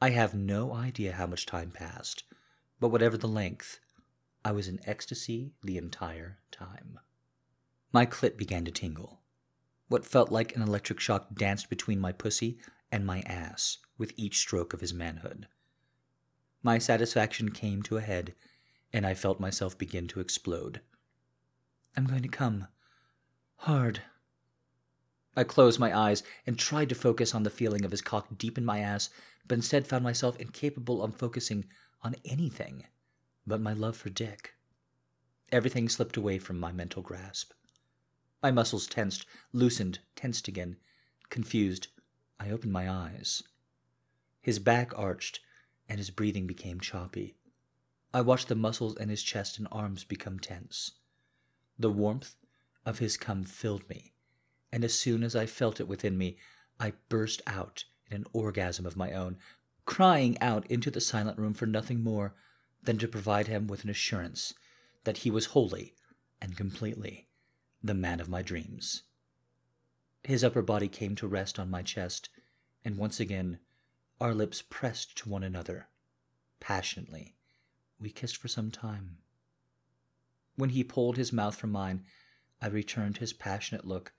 I 0.00 0.10
have 0.10 0.32
no 0.32 0.72
idea 0.72 1.12
how 1.12 1.26
much 1.26 1.44
time 1.44 1.70
passed, 1.72 2.22
but 2.78 2.90
whatever 2.90 3.16
the 3.16 3.26
length, 3.26 3.80
I 4.44 4.52
was 4.52 4.68
in 4.68 4.78
ecstasy 4.86 5.54
the 5.62 5.76
entire 5.76 6.38
time. 6.52 7.00
My 7.92 8.06
clit 8.06 8.36
began 8.36 8.64
to 8.64 8.70
tingle. 8.70 9.20
What 9.88 10.06
felt 10.06 10.30
like 10.30 10.54
an 10.54 10.62
electric 10.62 11.00
shock 11.00 11.34
danced 11.34 11.68
between 11.68 11.98
my 11.98 12.12
pussy 12.12 12.58
and 12.92 13.04
my 13.04 13.22
ass 13.22 13.78
with 13.96 14.12
each 14.16 14.38
stroke 14.38 14.72
of 14.72 14.80
his 14.80 14.94
manhood. 14.94 15.48
My 16.62 16.78
satisfaction 16.78 17.50
came 17.50 17.82
to 17.82 17.96
a 17.96 18.02
head, 18.02 18.34
and 18.92 19.06
I 19.06 19.14
felt 19.14 19.40
myself 19.40 19.76
begin 19.76 20.06
to 20.08 20.20
explode. 20.20 20.80
I'm 21.96 22.06
going 22.06 22.22
to 22.22 22.28
come. 22.28 22.68
Hard. 23.56 24.02
I 25.36 25.44
closed 25.44 25.78
my 25.78 25.96
eyes 25.96 26.22
and 26.46 26.58
tried 26.58 26.88
to 26.88 26.94
focus 26.94 27.34
on 27.34 27.42
the 27.42 27.50
feeling 27.50 27.84
of 27.84 27.90
his 27.90 28.02
cock 28.02 28.26
deep 28.36 28.58
in 28.58 28.64
my 28.64 28.80
ass, 28.80 29.10
but 29.46 29.56
instead 29.56 29.86
found 29.86 30.04
myself 30.04 30.36
incapable 30.38 31.02
of 31.02 31.16
focusing 31.16 31.66
on 32.02 32.16
anything 32.24 32.84
but 33.46 33.60
my 33.60 33.72
love 33.72 33.96
for 33.96 34.10
Dick. 34.10 34.54
Everything 35.50 35.88
slipped 35.88 36.16
away 36.16 36.38
from 36.38 36.60
my 36.60 36.70
mental 36.70 37.02
grasp. 37.02 37.52
My 38.42 38.50
muscles 38.50 38.86
tensed, 38.86 39.24
loosened, 39.52 40.00
tensed 40.14 40.46
again. 40.46 40.76
Confused, 41.30 41.88
I 42.38 42.50
opened 42.50 42.72
my 42.72 42.90
eyes. 42.90 43.42
His 44.40 44.58
back 44.58 44.96
arched, 44.96 45.40
and 45.88 45.98
his 45.98 46.10
breathing 46.10 46.46
became 46.46 46.80
choppy. 46.80 47.36
I 48.12 48.20
watched 48.20 48.48
the 48.48 48.54
muscles 48.54 48.96
in 48.98 49.08
his 49.08 49.22
chest 49.22 49.58
and 49.58 49.66
arms 49.72 50.04
become 50.04 50.38
tense. 50.38 50.92
The 51.78 51.90
warmth 51.90 52.36
of 52.84 52.98
his 52.98 53.16
cum 53.16 53.44
filled 53.44 53.88
me, 53.88 54.12
and 54.72 54.84
as 54.84 54.98
soon 54.98 55.22
as 55.22 55.34
I 55.34 55.46
felt 55.46 55.80
it 55.80 55.88
within 55.88 56.18
me, 56.18 56.36
I 56.78 56.92
burst 57.08 57.42
out 57.46 57.84
in 58.10 58.16
an 58.16 58.26
orgasm 58.32 58.86
of 58.86 58.96
my 58.96 59.12
own, 59.12 59.38
crying 59.84 60.38
out 60.40 60.66
into 60.70 60.90
the 60.90 61.00
silent 61.00 61.38
room 61.38 61.54
for 61.54 61.66
nothing 61.66 62.02
more 62.02 62.34
than 62.82 62.98
to 62.98 63.08
provide 63.08 63.46
him 63.46 63.66
with 63.66 63.84
an 63.84 63.90
assurance 63.90 64.54
that 65.04 65.18
he 65.18 65.30
was 65.30 65.46
wholly 65.46 65.94
and 66.40 66.56
completely 66.56 67.28
the 67.82 67.94
man 67.94 68.20
of 68.20 68.28
my 68.28 68.42
dreams. 68.42 69.02
His 70.24 70.44
upper 70.44 70.62
body 70.62 70.88
came 70.88 71.14
to 71.16 71.26
rest 71.26 71.58
on 71.58 71.70
my 71.70 71.82
chest, 71.82 72.28
and 72.84 72.96
once 72.96 73.20
again 73.20 73.58
our 74.20 74.34
lips 74.34 74.62
pressed 74.62 75.16
to 75.18 75.28
one 75.28 75.44
another. 75.44 75.88
Passionately, 76.60 77.36
we 78.00 78.10
kissed 78.10 78.36
for 78.36 78.48
some 78.48 78.70
time. 78.70 79.18
When 80.56 80.70
he 80.70 80.82
pulled 80.82 81.16
his 81.16 81.32
mouth 81.32 81.54
from 81.54 81.70
mine, 81.70 82.04
I 82.60 82.66
returned 82.66 83.18
his 83.18 83.32
passionate 83.32 83.86
look 83.86 84.12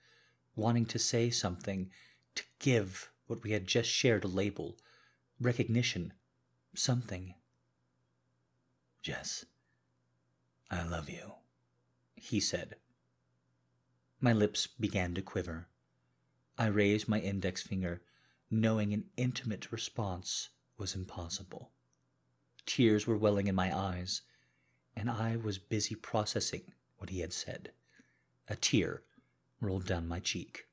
wanting 0.56 0.86
to 0.86 0.98
say 0.98 1.30
something, 1.30 1.90
to 2.34 2.44
give 2.58 3.10
what 3.26 3.42
we 3.42 3.52
had 3.52 3.66
just 3.66 3.88
shared 3.88 4.24
a 4.24 4.28
label, 4.28 4.76
recognition, 5.40 6.12
something. 6.74 7.34
Jess, 9.02 9.44
I 10.70 10.82
love 10.82 11.08
you, 11.08 11.32
he 12.14 12.40
said. 12.40 12.76
My 14.20 14.32
lips 14.32 14.66
began 14.66 15.14
to 15.14 15.22
quiver. 15.22 15.68
I 16.58 16.66
raised 16.66 17.08
my 17.08 17.20
index 17.20 17.62
finger, 17.62 18.02
knowing 18.50 18.92
an 18.92 19.04
intimate 19.16 19.72
response 19.72 20.50
was 20.76 20.94
impossible. 20.94 21.70
Tears 22.66 23.06
were 23.06 23.16
welling 23.16 23.46
in 23.46 23.54
my 23.54 23.76
eyes, 23.76 24.22
and 24.94 25.10
I 25.10 25.36
was 25.36 25.58
busy 25.58 25.94
processing 25.94 26.72
what 26.98 27.10
he 27.10 27.20
had 27.20 27.32
said. 27.32 27.70
A 28.48 28.56
tear 28.56 29.02
rolled 29.60 29.86
down 29.86 30.08
my 30.08 30.20
cheek. 30.20 30.66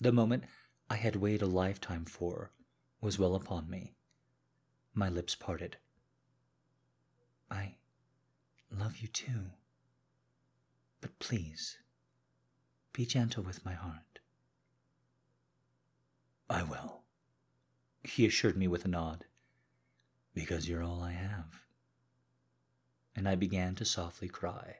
The 0.00 0.12
moment 0.12 0.44
I 0.88 0.96
had 0.96 1.16
waited 1.16 1.42
a 1.42 1.46
lifetime 1.46 2.04
for 2.04 2.52
was 3.00 3.18
well 3.18 3.34
upon 3.34 3.68
me. 3.68 3.94
My 4.94 5.08
lips 5.08 5.34
parted. 5.34 5.76
I 7.50 7.74
love 8.70 8.98
you 8.98 9.08
too. 9.08 9.50
But 11.00 11.18
please, 11.18 11.78
be 12.92 13.06
gentle 13.06 13.42
with 13.42 13.64
my 13.64 13.74
heart. 13.74 14.18
I 16.50 16.62
will, 16.62 17.02
he 18.02 18.26
assured 18.26 18.56
me 18.56 18.66
with 18.66 18.84
a 18.84 18.88
nod. 18.88 19.24
Because 20.34 20.68
you're 20.68 20.82
all 20.82 21.02
I 21.02 21.12
have. 21.12 21.62
And 23.14 23.28
I 23.28 23.34
began 23.34 23.74
to 23.76 23.84
softly 23.84 24.28
cry. 24.28 24.76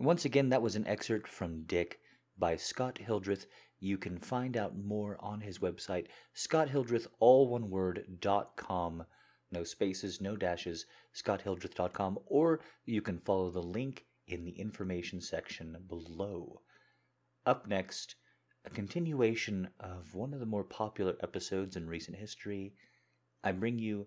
Once 0.00 0.24
again, 0.24 0.48
that 0.48 0.62
was 0.62 0.76
an 0.76 0.86
excerpt 0.86 1.28
from 1.28 1.64
Dick 1.64 2.00
by 2.38 2.56
Scott 2.56 2.96
Hildreth. 2.96 3.44
You 3.80 3.98
can 3.98 4.18
find 4.18 4.56
out 4.56 4.74
more 4.74 5.18
on 5.20 5.42
his 5.42 5.58
website, 5.58 6.06
scotthildreth, 6.32 7.06
all 7.18 7.48
one 7.48 7.68
word, 7.68 8.16
dot 8.18 8.56
com. 8.56 9.04
No 9.52 9.62
spaces, 9.62 10.18
no 10.18 10.36
dashes, 10.36 10.86
scotthildreth.com, 11.14 12.18
or 12.24 12.60
you 12.86 13.02
can 13.02 13.18
follow 13.18 13.50
the 13.50 13.60
link 13.60 14.06
in 14.26 14.46
the 14.46 14.58
information 14.58 15.20
section 15.20 15.76
below. 15.86 16.62
Up 17.44 17.68
next, 17.68 18.14
a 18.64 18.70
continuation 18.70 19.68
of 19.78 20.14
one 20.14 20.32
of 20.32 20.40
the 20.40 20.46
more 20.46 20.64
popular 20.64 21.16
episodes 21.22 21.76
in 21.76 21.86
recent 21.86 22.16
history. 22.16 22.72
I 23.44 23.52
bring 23.52 23.78
you 23.78 24.06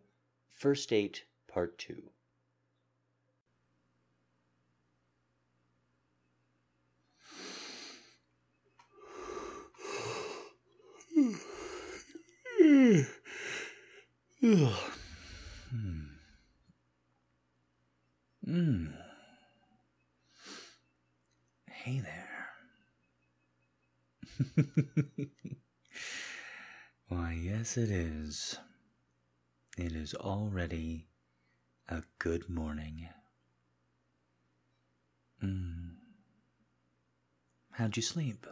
First 0.50 0.90
Date 0.90 1.26
Part 1.48 1.78
2. 1.78 2.02
Hmm. 18.46 18.86
Hey 21.70 22.00
there. 22.00 22.48
Why, 27.10 27.34
yes, 27.34 27.76
it 27.76 27.92
is. 27.92 28.58
It 29.78 29.92
is 29.92 30.14
already 30.14 31.08
a 31.90 32.04
good 32.18 32.50
morning. 32.50 33.10
Mm. 35.44 35.96
How'd 37.72 37.98
you 37.98 38.04
sleep? 38.04 38.48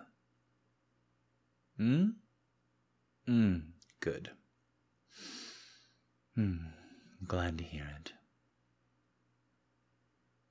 Hmm? 1.77 2.09
Mm, 3.29 3.61
good. 4.01 4.31
Hmm, 6.35 6.55
glad 7.25 7.57
to 7.59 7.63
hear 7.63 7.87
it. 7.99 8.11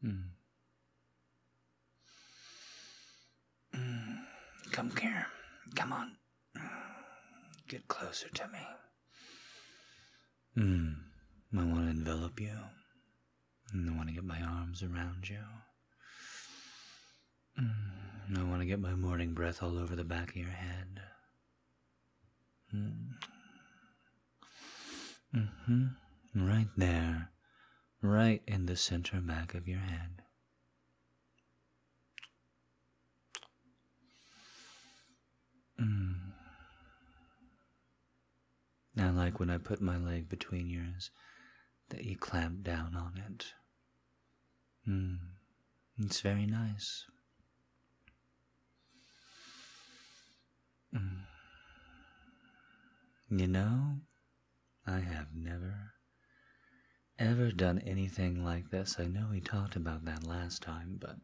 Hmm. 0.00 0.30
Mm. 3.74 4.18
Come 4.72 4.90
here. 4.96 5.26
Come 5.74 5.92
on. 5.92 6.16
Get 7.68 7.88
closer 7.88 8.28
to 8.28 8.48
me. 8.48 8.58
Hmm. 10.54 10.92
I 11.52 11.64
want 11.64 11.84
to 11.84 11.90
envelop 11.90 12.40
you. 12.40 12.56
I 13.74 13.96
want 13.96 14.08
to 14.08 14.14
get 14.14 14.24
my 14.24 14.40
arms 14.40 14.82
around 14.82 15.28
you. 15.28 15.40
Mm. 17.60 18.38
I 18.38 18.44
want 18.44 18.60
to 18.60 18.66
get 18.66 18.80
my 18.80 18.94
morning 18.94 19.34
breath 19.34 19.62
all 19.62 19.76
over 19.78 19.96
the 19.96 20.04
back 20.04 20.30
of 20.30 20.36
your 20.36 20.50
head. 20.50 21.00
Mm. 22.74 23.14
Hmm 25.32 25.86
Right 26.34 26.68
there. 26.76 27.30
Right 28.02 28.42
in 28.46 28.66
the 28.66 28.76
center 28.76 29.20
back 29.20 29.54
of 29.54 29.68
your 29.68 29.80
head. 29.80 30.22
Mm. 35.80 36.14
I 38.98 39.10
like 39.10 39.38
when 39.40 39.50
I 39.50 39.58
put 39.58 39.80
my 39.80 39.96
leg 39.96 40.28
between 40.28 40.68
yours 40.68 41.10
that 41.90 42.04
you 42.04 42.16
clamp 42.16 42.62
down 42.62 42.94
on 42.96 43.20
it. 43.26 43.46
Mm. 44.88 45.18
It's 45.98 46.20
very 46.20 46.46
nice. 46.46 47.04
Mm. 50.94 51.20
You 53.30 53.46
know, 53.46 53.96
I 54.90 54.98
have 54.98 55.28
never, 55.32 55.92
ever 57.16 57.52
done 57.52 57.78
anything 57.86 58.44
like 58.44 58.70
this. 58.70 58.96
I 58.98 59.04
know 59.04 59.28
we 59.30 59.40
talked 59.40 59.76
about 59.76 60.04
that 60.04 60.26
last 60.26 60.62
time, 60.62 60.98
but 61.00 61.16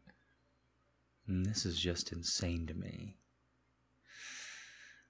this 1.27 1.65
is 1.65 1.77
just 1.77 2.13
insane 2.13 2.65
to 2.67 2.73
me. 2.73 3.17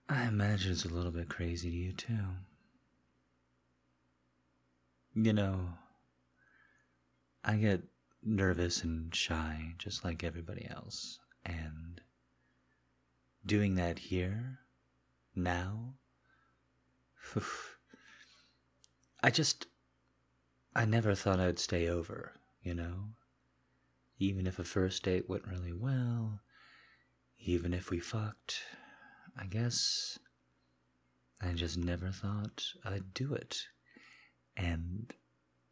I 0.10 0.24
imagine 0.24 0.72
it's 0.72 0.86
a 0.86 0.90
little 0.90 1.12
bit 1.12 1.30
crazy 1.30 1.70
to 1.70 1.76
you, 1.76 1.92
too. 1.94 2.26
You 5.14 5.34
know, 5.34 5.74
I 7.44 7.58
get 7.58 7.84
nervous 8.24 8.84
and 8.84 9.14
shy 9.14 9.76
just 9.78 10.04
like 10.04 10.24
everybody 10.24 10.68
else, 10.68 11.20
and 11.46 12.02
doing 13.46 13.76
that 13.76 14.00
here, 14.00 14.62
now, 15.36 15.94
I 19.28 19.30
just. 19.30 19.68
I 20.74 20.86
never 20.86 21.14
thought 21.14 21.42
I'd 21.42 21.60
stay 21.60 21.90
over, 21.90 22.32
you 22.64 22.74
know? 22.74 23.10
Even 24.20 24.48
if 24.48 24.58
a 24.58 24.64
first 24.64 25.04
date 25.04 25.28
went 25.28 25.46
really 25.46 25.74
well, 25.74 26.40
even 27.38 27.74
if 27.74 27.90
we 27.90 28.00
fucked, 28.00 28.62
I 29.38 29.48
guess 29.48 30.18
I 31.42 31.52
just 31.52 31.78
never 31.78 32.10
thought 32.10 32.68
I'd 32.86 33.14
do 33.14 33.34
it. 33.34 33.64
And 34.56 35.14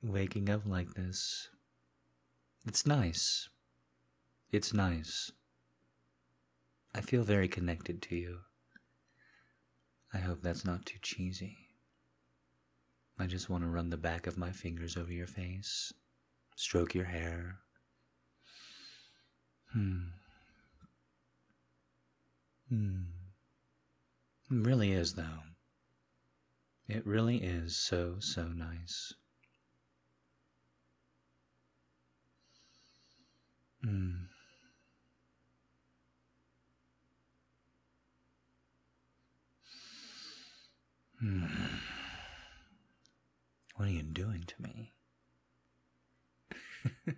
waking 0.03 0.49
up 0.49 0.63
like 0.65 0.95
this, 0.95 1.47
it's 2.67 2.85
nice. 2.85 3.47
It's 4.51 4.73
nice. 4.73 5.31
I 6.93 6.99
feel 6.99 7.23
very 7.23 7.47
connected 7.47 8.01
to 8.01 8.17
you. 8.17 8.39
I 10.13 10.17
hope 10.17 10.41
that's 10.41 10.65
not 10.65 10.85
too 10.85 10.99
cheesy. 11.01 11.64
I 13.17 13.27
just 13.27 13.49
want 13.49 13.63
to 13.63 13.69
run 13.69 13.89
the 13.89 13.97
back 13.97 14.27
of 14.27 14.37
my 14.37 14.51
fingers 14.51 14.97
over 14.97 15.11
your 15.11 15.27
face, 15.27 15.93
stroke 16.55 16.93
your 16.93 17.05
hair. 17.05 17.59
Hmm. 19.71 20.09
Hmm. 22.69 23.03
It 24.51 24.65
really 24.65 24.91
is, 24.91 25.13
though. 25.13 25.43
It 26.87 27.05
really 27.05 27.37
is 27.37 27.77
so, 27.77 28.15
so 28.19 28.47
nice. 28.47 29.13
Hmm. 33.81 34.11
Hmm. 41.19 41.45
What 43.75 43.87
are 43.89 43.91
you 43.91 44.03
doing 44.03 44.45
to 44.47 44.61
me? 44.61 44.93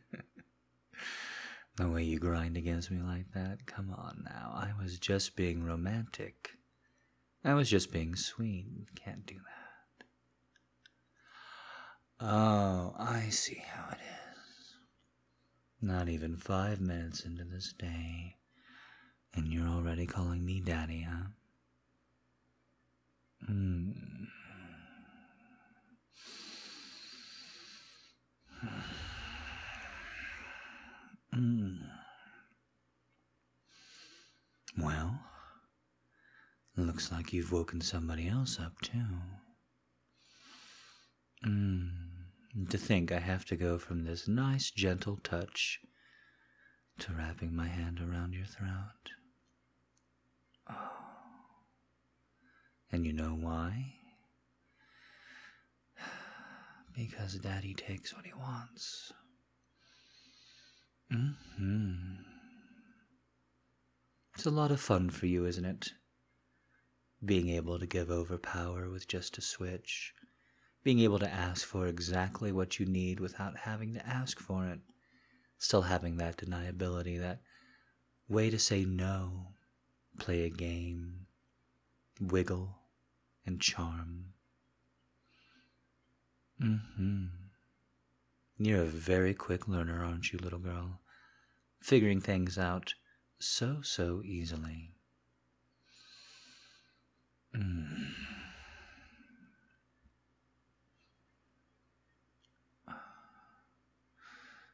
the 1.77 1.89
way 1.89 2.03
you 2.03 2.19
grind 2.19 2.57
against 2.57 2.89
me 2.89 2.99
like 2.99 3.31
that? 3.33 3.67
Come 3.67 3.91
on 3.91 4.23
now. 4.25 4.53
I 4.55 4.71
was 4.81 4.97
just 4.97 5.35
being 5.35 5.63
romantic. 5.63 6.53
I 7.43 7.53
was 7.53 7.69
just 7.69 7.91
being 7.91 8.15
sweet. 8.15 8.87
Can't 8.95 9.25
do 9.25 9.35
that. 9.35 10.05
Oh, 12.19 12.95
I 12.97 13.29
see 13.29 13.63
how 13.71 13.89
it 13.91 13.99
is. 13.99 14.73
Not 15.79 16.09
even 16.09 16.35
five 16.35 16.81
minutes 16.81 17.23
into 17.23 17.43
this 17.43 17.71
day, 17.77 18.37
and 19.35 19.53
you're 19.53 19.67
already 19.67 20.07
calling 20.07 20.43
me 20.43 20.59
daddy, 20.59 21.05
huh? 21.07 21.27
Hmm. 23.45 23.91
Mm. 31.35 31.77
Well, 34.77 35.19
looks 36.75 37.11
like 37.11 37.33
you've 37.33 37.51
woken 37.51 37.81
somebody 37.81 38.27
else 38.27 38.59
up, 38.59 38.79
too. 38.81 39.21
Mm. 41.45 41.89
To 42.69 42.77
think 42.77 43.11
I 43.11 43.19
have 43.19 43.45
to 43.45 43.55
go 43.55 43.77
from 43.77 44.03
this 44.03 44.27
nice, 44.27 44.71
gentle 44.71 45.19
touch 45.23 45.79
to 46.99 47.13
wrapping 47.13 47.55
my 47.55 47.67
hand 47.67 47.99
around 47.99 48.33
your 48.33 48.45
throat. 48.45 49.11
Oh. 50.69 50.91
And 52.91 53.05
you 53.05 53.13
know 53.13 53.37
why? 53.39 53.96
Because 56.97 57.35
Daddy 57.35 57.75
takes 57.75 58.15
what 58.15 58.25
he 58.25 58.33
wants. 58.33 59.13
hmm 61.11 62.15
It's 64.33 64.47
a 64.47 64.49
lot 64.49 64.71
of 64.71 64.81
fun 64.81 65.11
for 65.11 65.27
you, 65.27 65.45
isn't 65.45 65.63
it? 65.63 65.91
Being 67.23 67.49
able 67.49 67.77
to 67.77 67.85
give 67.85 68.09
over 68.09 68.39
power 68.39 68.89
with 68.89 69.07
just 69.07 69.37
a 69.37 69.41
switch. 69.41 70.13
Being 70.83 70.99
able 71.01 71.19
to 71.19 71.31
ask 71.31 71.67
for 71.67 71.85
exactly 71.85 72.51
what 72.51 72.79
you 72.79 72.87
need 72.87 73.19
without 73.19 73.57
having 73.57 73.93
to 73.93 74.07
ask 74.07 74.39
for 74.39 74.65
it. 74.65 74.79
Still 75.59 75.83
having 75.83 76.17
that 76.17 76.37
deniability, 76.37 77.19
that 77.19 77.41
way 78.27 78.49
to 78.49 78.57
say 78.57 78.85
no, 78.85 79.49
play 80.17 80.45
a 80.45 80.49
game, 80.49 81.27
wiggle, 82.19 82.79
and 83.45 83.61
charm. 83.61 84.33
Mm-hmm. 86.61 87.25
You're 88.57 88.81
a 88.81 88.85
very 88.85 89.33
quick 89.33 89.67
learner, 89.67 90.03
aren't 90.03 90.31
you, 90.33 90.39
little 90.39 90.59
girl? 90.59 91.01
Figuring 91.79 92.21
things 92.21 92.57
out 92.57 92.95
so, 93.39 93.81
so 93.83 94.21
easily. 94.25 94.95
Mm. 97.55 98.07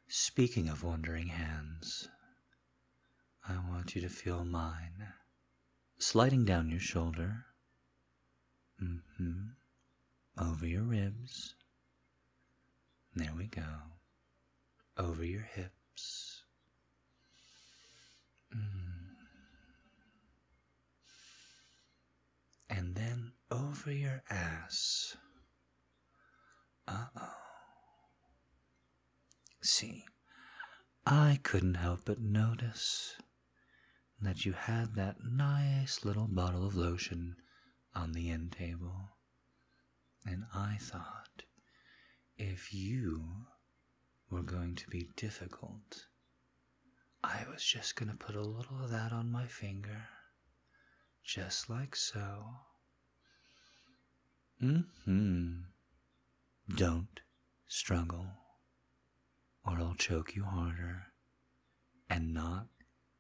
Speaking 0.08 0.70
of 0.70 0.84
wandering 0.84 1.28
hands, 1.28 2.08
I 3.48 3.56
want 3.70 3.96
you 3.96 4.02
to 4.02 4.10
feel 4.10 4.46
mine 4.46 5.14
sliding 5.98 6.44
down 6.44 6.70
your 6.70 6.80
shoulder, 6.80 7.46
mm-hmm, 8.82 9.52
over 10.38 10.66
your 10.68 10.84
ribs. 10.84 11.56
There 13.16 13.34
we 13.38 13.46
go. 13.46 13.62
Over 14.98 15.24
your 15.24 15.42
hips. 15.42 16.42
Mm. 18.56 18.94
And 22.70 22.96
then 22.96 23.34
over 23.52 23.92
your 23.92 24.24
ass. 24.30 25.16
Uh 26.88 27.06
oh. 27.16 27.30
See, 29.62 30.06
I 31.06 31.40
couldn't 31.44 31.76
help 31.76 32.02
but 32.06 32.20
notice 32.20 33.16
that 34.20 34.46
you 34.46 34.54
had 34.54 34.96
that 34.96 35.18
nice 35.24 36.04
little 36.04 36.28
bottle 36.28 36.66
of 36.66 36.76
lotion 36.76 37.36
on 37.96 38.14
the 38.14 38.30
end 38.30 38.54
table. 38.58 39.18
And 40.26 40.46
I 40.54 40.78
thought 40.80 41.44
if 42.38 42.74
you 42.74 43.24
were 44.30 44.44
going 44.44 44.76
to 44.76 44.88
be 44.90 45.10
difficult, 45.16 46.08
I 47.24 47.46
was 47.52 47.64
just 47.64 47.96
going 47.96 48.10
to 48.10 48.18
put 48.18 48.36
a 48.36 48.42
little 48.42 48.84
of 48.84 48.92
that 48.92 49.12
on 49.12 49.32
my 49.32 49.46
finger, 49.46 50.08
just 51.24 51.70
like 51.70 51.96
so. 51.96 52.46
Mm 54.62 54.86
hmm. 55.06 55.52
Don't 56.76 57.20
struggle 57.68 58.28
or 59.66 59.80
I'll 59.80 59.96
choke 59.96 60.36
you 60.36 60.44
harder, 60.44 61.08
and 62.10 62.34
not 62.34 62.68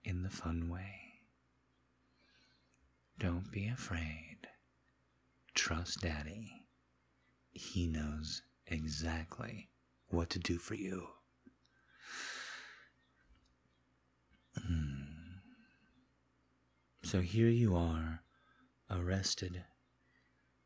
in 0.03 0.23
the 0.23 0.29
fun 0.29 0.69
way. 0.69 1.21
Don't 3.17 3.51
be 3.51 3.67
afraid. 3.67 4.39
Trust 5.53 6.01
Daddy. 6.01 6.65
He 7.51 7.87
knows 7.87 8.41
exactly 8.67 9.69
what 10.09 10.29
to 10.31 10.39
do 10.39 10.57
for 10.57 10.75
you. 10.75 11.07
Hmm. 14.57 15.03
So 17.03 17.21
here 17.21 17.49
you 17.49 17.75
are, 17.75 18.21
arrested 18.89 19.63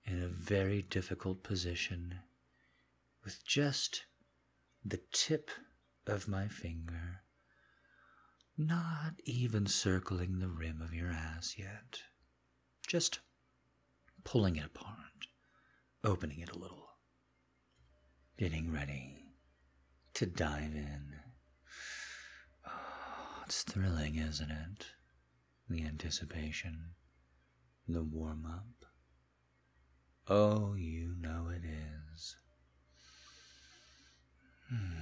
in 0.05 0.21
a 0.21 0.27
very 0.27 0.81
difficult 0.81 1.43
position, 1.43 2.19
with 3.23 3.45
just 3.45 4.05
the 4.83 5.01
tip 5.11 5.49
of 6.05 6.27
my 6.27 6.47
finger, 6.47 7.21
not 8.57 9.15
even 9.25 9.67
circling 9.67 10.39
the 10.39 10.47
rim 10.47 10.81
of 10.81 10.93
your 10.93 11.09
ass 11.09 11.55
yet, 11.57 12.01
just 12.87 13.19
pulling 14.23 14.55
it 14.55 14.65
apart, 14.65 15.27
opening 16.03 16.39
it 16.39 16.51
a 16.51 16.57
little, 16.57 16.86
getting 18.37 18.71
ready 18.71 19.33
to 20.13 20.27
dive 20.27 20.75
in. 20.75 21.13
Oh, 22.67 23.41
it's 23.45 23.63
thrilling, 23.63 24.15
isn't 24.15 24.51
it? 24.51 24.85
The 25.67 25.83
anticipation, 25.83 26.91
the 27.87 28.03
warm 28.03 28.45
up. 28.45 28.85
Oh, 30.29 30.75
you 30.75 31.15
know 31.19 31.49
it 31.49 31.63
is. 31.65 32.35
Hmm. 34.69 35.01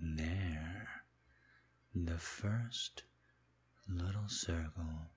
There, 0.00 0.88
the 1.94 2.18
first 2.18 3.02
little 3.88 4.28
circle 4.28 5.10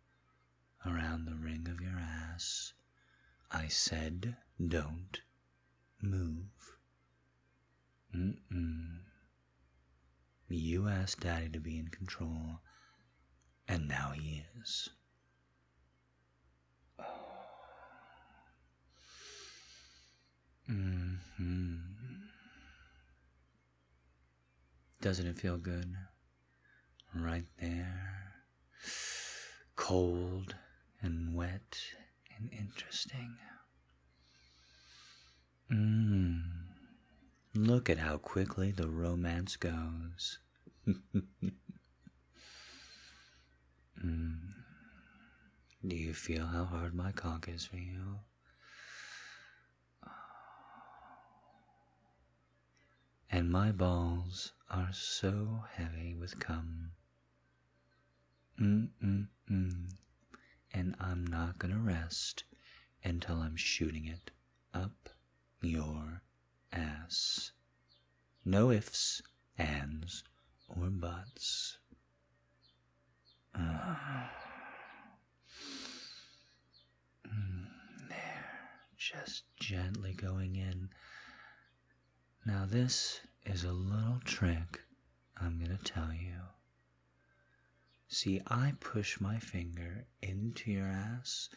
around 0.84 1.26
the 1.26 1.36
ring 1.36 1.68
of 1.70 1.80
your 1.80 2.00
ass. 2.00 2.74
I 3.54 3.68
said, 3.68 4.38
don't 4.66 5.20
move. 6.02 6.78
Mm-mm. 8.16 9.00
You 10.48 10.88
asked 10.88 11.22
Daddy 11.22 11.50
to 11.50 11.60
be 11.60 11.78
in 11.78 11.88
control, 11.90 12.60
and 13.68 13.88
now 13.88 14.12
he 14.16 14.44
is. 14.62 14.90
Mm-hmm. 20.70 21.76
Doesn't 25.02 25.28
it 25.28 25.40
feel 25.40 25.58
good? 25.58 25.94
Right 27.14 27.46
there. 27.60 28.34
Cold 29.76 30.56
and 31.02 31.36
wet 31.36 31.78
interesting. 32.52 33.38
Mmm. 35.72 36.42
Look 37.54 37.90
at 37.90 37.98
how 37.98 38.18
quickly 38.18 38.72
the 38.72 38.88
romance 38.90 39.58
goes. 39.58 40.40
mm. 40.88 41.52
Do 45.86 45.96
you 45.96 46.14
feel 46.14 46.46
how 46.48 46.64
hard 46.66 46.94
my 46.94 47.12
cock 47.12 47.48
is 47.50 47.66
for 47.66 47.78
you? 47.78 48.20
And 53.34 53.50
my 53.50 53.72
balls 53.72 54.52
are 54.70 54.90
so 54.92 55.64
heavy 55.74 56.14
with 56.14 56.40
cum. 56.40 56.92
Mm-mm-mm. 58.60 59.90
And 60.74 60.96
I'm 61.00 61.26
not 61.26 61.60
gonna 61.60 61.80
rest 61.80 62.44
until 63.04 63.38
I'm 63.38 63.56
shooting 63.56 64.06
it 64.06 64.32
up 64.74 65.10
your 65.62 66.22
ass. 66.72 67.52
No 68.46 68.72
ifs, 68.72 69.22
ands, 69.58 70.24
or 70.68 70.90
buts. 70.90 71.78
Uh, 73.54 73.96
there, 78.10 78.70
just 78.98 79.44
gently 79.60 80.14
going 80.14 80.56
in 80.56 80.90
Now, 82.46 82.66
this 82.68 83.20
is 83.46 83.64
a 83.64 83.72
little 83.72 84.20
trick 84.26 84.82
I'm 85.40 85.60
to 85.76 85.84
tell 85.84 86.12
you. 86.14 86.38
See, 88.14 88.42
I 88.48 88.74
push 88.82 89.22
my 89.22 89.40
finger 89.40 90.06
into 90.22 90.70
your 90.70 90.88
ass 90.88 91.48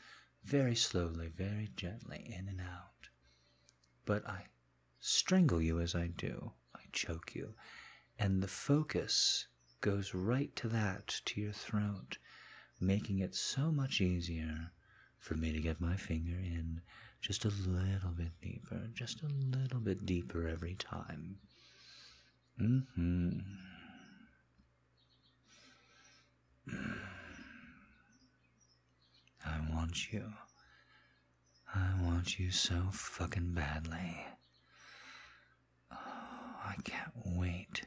very 0.44 0.76
slowly, 0.76 1.26
very 1.26 1.70
gently, 1.74 2.32
in 2.32 2.48
and 2.48 2.60
out. 2.60 3.08
But 4.06 4.24
I 4.24 4.44
strangle 5.00 5.60
you 5.60 5.80
as 5.80 5.96
I 5.96 6.06
do. 6.06 6.52
I 6.72 6.82
choke 6.92 7.34
you. 7.34 7.54
And 8.20 8.40
the 8.40 8.46
focus 8.46 9.48
goes 9.80 10.14
right 10.14 10.54
to 10.54 10.68
that, 10.68 11.20
to 11.24 11.40
your 11.40 11.52
throat, 11.52 12.18
making 12.80 13.18
it 13.18 13.34
so 13.34 13.72
much 13.72 14.00
easier 14.00 14.70
for 15.18 15.34
me 15.34 15.50
to 15.50 15.60
get 15.60 15.80
my 15.80 15.96
finger 15.96 16.36
in 16.36 16.82
just 17.20 17.44
a 17.44 17.48
little 17.48 18.12
bit 18.16 18.40
deeper, 18.40 18.90
just 18.94 19.24
a 19.24 19.26
little 19.26 19.80
bit 19.80 20.06
deeper 20.06 20.46
every 20.46 20.76
time. 20.76 21.38
Mm-hmm. 22.60 23.40
I 29.46 29.60
want 29.70 30.12
you. 30.12 30.32
I 31.74 31.90
want 32.02 32.38
you 32.38 32.50
so 32.50 32.88
fucking 32.92 33.52
badly. 33.52 34.26
Oh, 35.92 35.96
I 36.64 36.74
can't 36.84 37.12
wait 37.24 37.82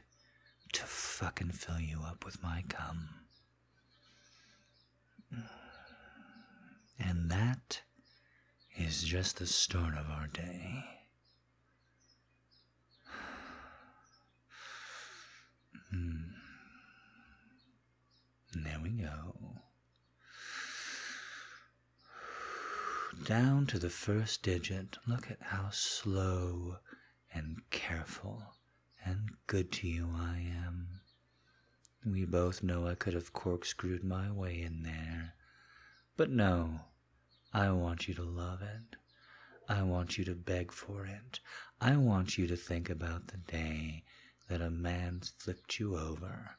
to 0.72 0.82
fucking 0.84 1.50
fill 1.52 1.80
you 1.80 2.02
up 2.06 2.24
with 2.24 2.42
my 2.42 2.62
cum. 2.68 3.08
And 6.98 7.30
that 7.30 7.82
is 8.76 9.02
just 9.02 9.38
the 9.38 9.46
start 9.46 9.94
of 9.94 10.10
our 10.10 10.26
day. 10.26 10.84
Hmm. 15.90 16.27
There 18.54 18.78
we 18.82 18.90
go. 18.90 19.34
Down 23.24 23.66
to 23.66 23.78
the 23.78 23.90
first 23.90 24.42
digit. 24.42 24.96
Look 25.06 25.30
at 25.30 25.38
how 25.40 25.68
slow 25.70 26.76
and 27.34 27.58
careful 27.70 28.54
and 29.04 29.30
good 29.46 29.72
to 29.72 29.88
you 29.88 30.08
I 30.16 30.38
am. 30.66 31.00
We 32.06 32.24
both 32.24 32.62
know 32.62 32.86
I 32.86 32.94
could 32.94 33.14
have 33.14 33.32
corkscrewed 33.32 34.04
my 34.04 34.30
way 34.30 34.62
in 34.62 34.82
there. 34.82 35.34
But 36.16 36.30
no, 36.30 36.80
I 37.52 37.70
want 37.70 38.08
you 38.08 38.14
to 38.14 38.22
love 38.22 38.62
it. 38.62 38.96
I 39.68 39.82
want 39.82 40.16
you 40.16 40.24
to 40.24 40.34
beg 40.34 40.72
for 40.72 41.04
it. 41.04 41.40
I 41.80 41.96
want 41.96 42.38
you 42.38 42.46
to 42.46 42.56
think 42.56 42.88
about 42.88 43.28
the 43.28 43.36
day 43.36 44.04
that 44.48 44.62
a 44.62 44.70
man 44.70 45.20
flipped 45.38 45.78
you 45.78 45.98
over, 45.98 46.57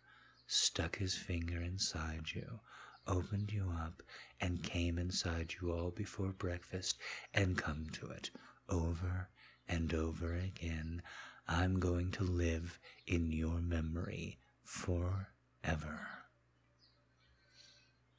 stuck 0.52 0.98
his 0.98 1.14
finger 1.14 1.62
inside 1.62 2.32
you, 2.34 2.60
opened 3.06 3.52
you 3.52 3.72
up, 3.80 4.02
and 4.42 4.64
came 4.64 4.98
inside 4.98 5.54
you 5.62 5.72
all 5.72 5.92
before 5.92 6.30
breakfast 6.30 6.98
and 7.36 7.56
come 7.56 7.86
to 7.94 8.08
it 8.10 8.32
over 8.68 9.30
and 9.68 9.94
over 9.94 10.34
again. 10.34 11.04
I'm 11.48 11.80
going 11.80 12.10
to 12.14 12.24
live 12.24 12.80
in 13.06 13.32
your 13.32 13.60
memory 13.62 14.40
forever. 14.64 16.08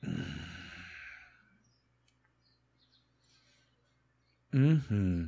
Mm-hmm. 4.53 5.27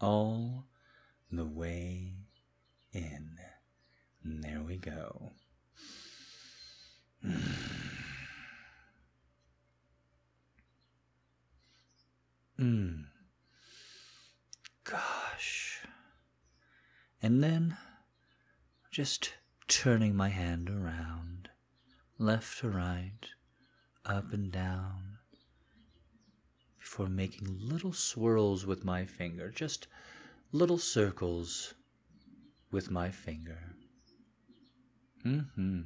All 0.00 0.64
the 1.30 1.46
way 1.46 2.14
in. 2.92 3.38
And 4.24 4.42
there 4.42 4.62
we 4.66 4.76
go. 4.76 5.30
Mm. 12.60 13.04
Gosh. 14.84 15.82
And 17.22 17.42
then 17.42 17.76
just 18.90 19.34
turning 19.68 20.16
my 20.16 20.30
hand 20.30 20.68
around, 20.68 21.50
left 22.18 22.58
to 22.60 22.68
right, 22.68 23.30
up 24.04 24.32
and 24.32 24.50
down, 24.50 25.18
before 26.78 27.08
making 27.08 27.58
little 27.60 27.92
swirls 27.92 28.66
with 28.66 28.84
my 28.84 29.04
finger, 29.04 29.50
just 29.50 29.86
little 30.52 30.78
circles 30.78 31.74
with 32.70 32.90
my 32.90 33.10
finger. 33.10 33.74
Mm 35.24 35.46
hmm. 35.54 35.80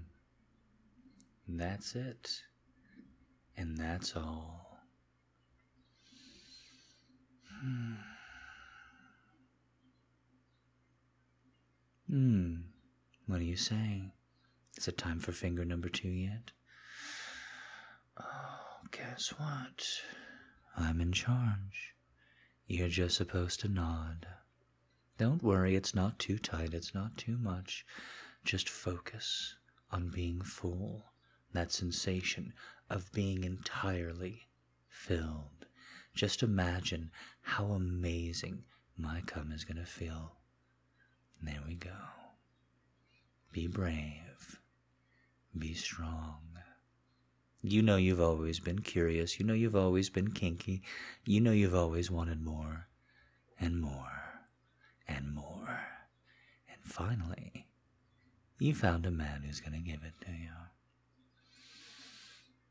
That's 1.58 1.94
it. 1.94 2.42
And 3.56 3.76
that's 3.76 4.16
all. 4.16 4.78
Hmm. 7.60 7.94
Hmm. 12.08 12.54
What 13.26 13.40
are 13.40 13.44
you 13.44 13.56
saying? 13.56 14.12
Is 14.76 14.88
it 14.88 14.98
time 14.98 15.20
for 15.20 15.32
finger 15.32 15.64
number 15.64 15.88
two 15.88 16.08
yet? 16.08 16.52
Oh, 18.18 18.80
guess 18.90 19.34
what? 19.36 19.86
I'm 20.76 21.00
in 21.00 21.12
charge. 21.12 21.94
You're 22.66 22.88
just 22.88 23.16
supposed 23.16 23.60
to 23.60 23.68
nod. 23.68 24.26
Don't 25.18 25.42
worry, 25.42 25.76
it's 25.76 25.94
not 25.94 26.18
too 26.18 26.38
tight, 26.38 26.72
it's 26.74 26.94
not 26.94 27.16
too 27.16 27.36
much. 27.36 27.84
Just 28.44 28.68
focus 28.68 29.56
on 29.90 30.08
being 30.08 30.40
full, 30.40 31.11
that 31.52 31.72
sensation 31.72 32.52
of 32.90 33.12
being 33.12 33.44
entirely 33.44 34.48
filled. 34.88 35.66
Just 36.14 36.42
imagine 36.42 37.10
how 37.42 37.66
amazing 37.66 38.64
my 38.96 39.22
cum 39.26 39.50
is 39.52 39.64
going 39.64 39.78
to 39.78 39.86
feel. 39.86 40.36
There 41.42 41.60
we 41.66 41.74
go. 41.74 41.90
Be 43.52 43.66
brave. 43.66 44.60
Be 45.56 45.74
strong. 45.74 46.38
You 47.62 47.82
know 47.82 47.96
you've 47.96 48.20
always 48.20 48.58
been 48.60 48.80
curious. 48.80 49.38
You 49.38 49.46
know 49.46 49.54
you've 49.54 49.76
always 49.76 50.10
been 50.10 50.32
kinky. 50.32 50.82
You 51.24 51.40
know 51.40 51.52
you've 51.52 51.74
always 51.74 52.10
wanted 52.10 52.42
more 52.42 52.88
and 53.60 53.80
more 53.80 54.42
and 55.06 55.32
more. 55.32 55.80
And 56.68 56.82
finally, 56.82 57.68
you 58.58 58.74
found 58.74 59.06
a 59.06 59.10
man 59.10 59.42
who's 59.44 59.60
going 59.60 59.74
to 59.74 59.78
give 59.78 60.02
it 60.02 60.14
to 60.24 60.32
you. 60.32 60.50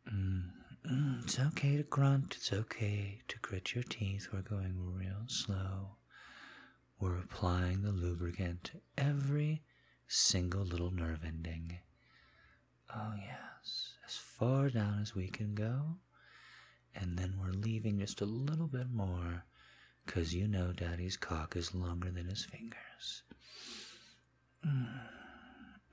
Mm, 0.07 0.43
mm, 0.89 1.23
it's 1.23 1.39
okay 1.39 1.77
to 1.77 1.83
grunt. 1.83 2.35
It's 2.37 2.53
okay 2.53 3.21
to 3.27 3.37
grit 3.39 3.75
your 3.75 3.83
teeth. 3.83 4.29
We're 4.31 4.41
going 4.41 4.75
real 4.77 5.25
slow. 5.27 5.97
We're 6.99 7.17
applying 7.17 7.81
the 7.81 7.91
lubricant 7.91 8.63
to 8.65 8.81
every 8.97 9.63
single 10.07 10.63
little 10.63 10.91
nerve 10.91 11.21
ending. 11.25 11.79
Oh, 12.93 13.13
yes 13.17 13.91
as 14.11 14.17
far 14.17 14.69
down 14.69 14.99
as 15.01 15.15
we 15.15 15.27
can 15.27 15.55
go. 15.55 15.95
And 16.93 17.17
then 17.17 17.35
we're 17.39 17.53
leaving 17.53 17.99
just 17.99 18.19
a 18.19 18.25
little 18.25 18.67
bit 18.67 18.91
more 18.91 19.45
because 20.05 20.35
you 20.35 20.49
know 20.49 20.73
Daddy's 20.73 21.15
cock 21.15 21.55
is 21.55 21.73
longer 21.73 22.11
than 22.11 22.27
his 22.27 22.43
fingers. 22.43 23.23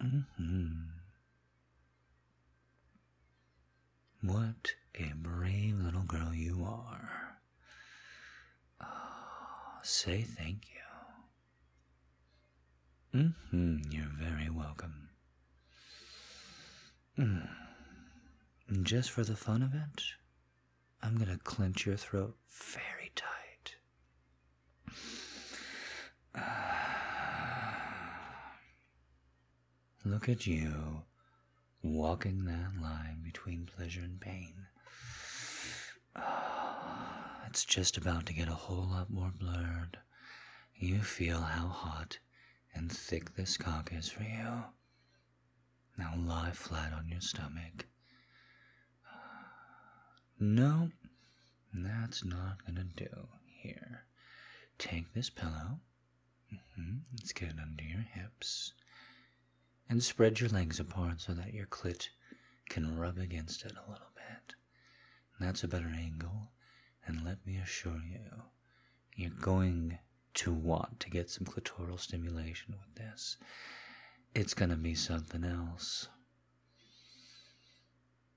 Mm-hmm. 0.03 0.98
What 4.23 4.75
a 4.97 5.13
brave 5.15 5.77
little 5.79 6.03
girl 6.03 6.35
you 6.35 6.65
are. 6.65 7.39
Oh, 8.81 9.79
say 9.83 10.23
thank 10.23 10.67
you. 13.15 13.21
Mm-hmm. 13.21 13.77
You're 13.91 14.11
very 14.19 14.51
welcome. 14.51 15.11
Mm. 17.19 17.49
Just 18.83 19.11
for 19.11 19.25
the 19.25 19.37
fun 19.37 19.63
of 19.63 19.75
it, 19.75 20.03
I'm 21.03 21.17
going 21.17 21.31
to 21.31 21.39
clench 21.39 21.87
your 21.87 21.97
throat 21.97 22.37
very 22.51 23.13
tight. 23.15 23.77
Look 30.05 30.29
at 30.29 30.47
you 30.47 31.03
walking 31.95 32.45
that 32.45 32.81
line 32.81 33.21
between 33.25 33.67
pleasure 33.67 34.01
and 34.01 34.21
pain. 34.21 34.67
it's 37.47 37.65
just 37.65 37.97
about 37.97 38.27
to 38.27 38.33
get 38.33 38.49
a 38.49 38.53
whole 38.55 38.89
lot 38.91 39.11
more 39.11 39.33
blurred. 39.37 39.99
You 40.75 41.01
feel 41.01 41.41
how 41.41 41.69
hot 41.69 42.19
and 42.75 42.91
thick 42.91 43.35
this 43.35 43.57
cock 43.57 43.91
is 43.93 44.09
for 44.09 44.23
you. 44.23 44.65
Now 45.97 46.15
lie 46.17 46.53
flat 46.53 46.93
on 46.93 47.09
your 47.09 47.21
stomach 47.21 47.87
no, 50.41 50.91
that's 51.73 52.25
not 52.25 52.65
gonna 52.65 52.85
do. 52.85 53.29
Here, 53.45 54.05
take 54.79 55.13
this 55.13 55.31
pillow. 55.31 55.81
Mm-hmm. 56.53 56.99
Let's 57.13 57.33
get 57.33 57.51
it 57.51 57.57
under 57.61 57.83
your 57.83 58.03
hips. 58.13 58.73
And 59.89 60.03
spread 60.03 60.41
your 60.41 60.51
legs 60.51 60.79
apart 60.79 61.21
so 61.21 61.33
that 61.33 61.55
your 61.55 61.67
clit 61.67 62.09
can 62.69 62.99
rub 62.99 63.19
against 63.19 63.65
it 63.65 63.73
a 63.73 63.91
little 63.91 64.11
bit. 64.15 64.55
That's 65.41 65.65
a 65.65 65.69
better 65.69 65.93
angle. 65.97 66.51
And 67.07 67.25
let 67.25 67.47
me 67.47 67.57
assure 67.57 68.03
you, 68.07 68.43
you're 69.15 69.31
going 69.31 69.99
to 70.35 70.53
want 70.53 71.01
to 71.01 71.11
get 71.11 71.31
some 71.31 71.47
clitoral 71.47 71.99
stimulation 71.99 72.75
with 72.79 72.95
this. 72.97 73.39
It's 74.35 74.55
gonna 74.55 74.77
be 74.77 74.95
something 74.95 75.43
else. 75.43 76.09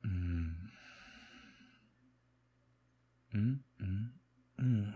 Mm. 0.05 0.53
Mm, 3.35 3.59
mm, 3.81 4.09
mm. 4.59 4.93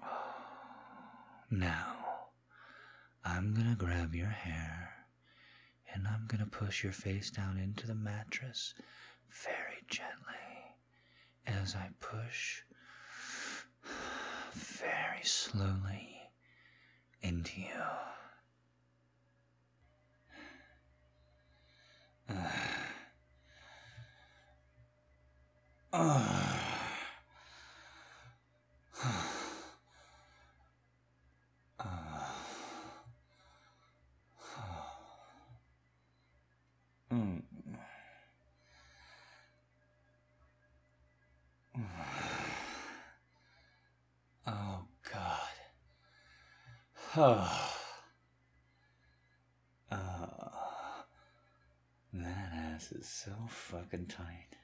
Now, 1.50 1.93
I'm 3.24 3.54
gonna 3.54 3.74
grab 3.76 4.14
your 4.14 4.26
hair 4.28 4.90
and 5.92 6.06
I'm 6.06 6.26
gonna 6.28 6.46
push 6.46 6.82
your 6.84 6.92
face 6.92 7.30
down 7.30 7.58
into 7.58 7.86
the 7.86 7.94
mattress 7.94 8.74
very 9.30 9.80
gently 9.88 10.76
as 11.46 11.74
I 11.74 11.88
push 12.00 12.62
very 14.52 15.22
slowly 15.24 16.18
into 17.22 17.60
you. 17.60 17.68
Uh, 22.28 22.34
uh, 25.92 26.60
Oh, 44.46 44.84
God. 45.10 45.38
Oh. 47.16 47.70
oh. 49.92 51.06
That 52.12 52.50
ass 52.54 52.92
is 52.92 53.08
so 53.08 53.32
fucking 53.48 54.06
tight. 54.06 54.56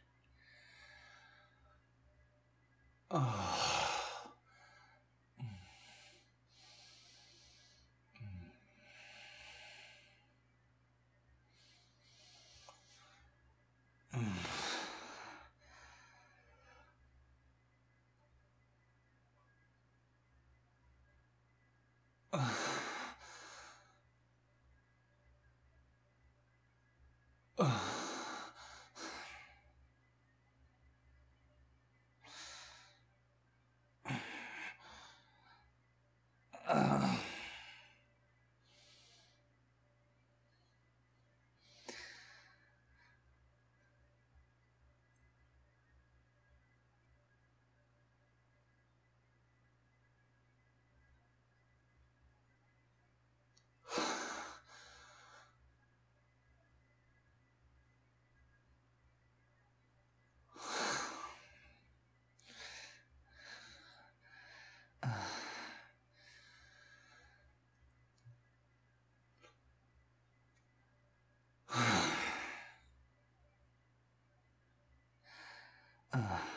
Uh. 76.12 76.50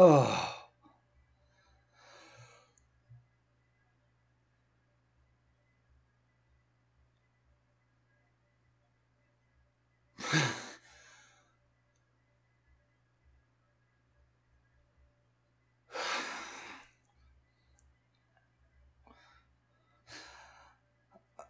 Oh. 0.00 0.48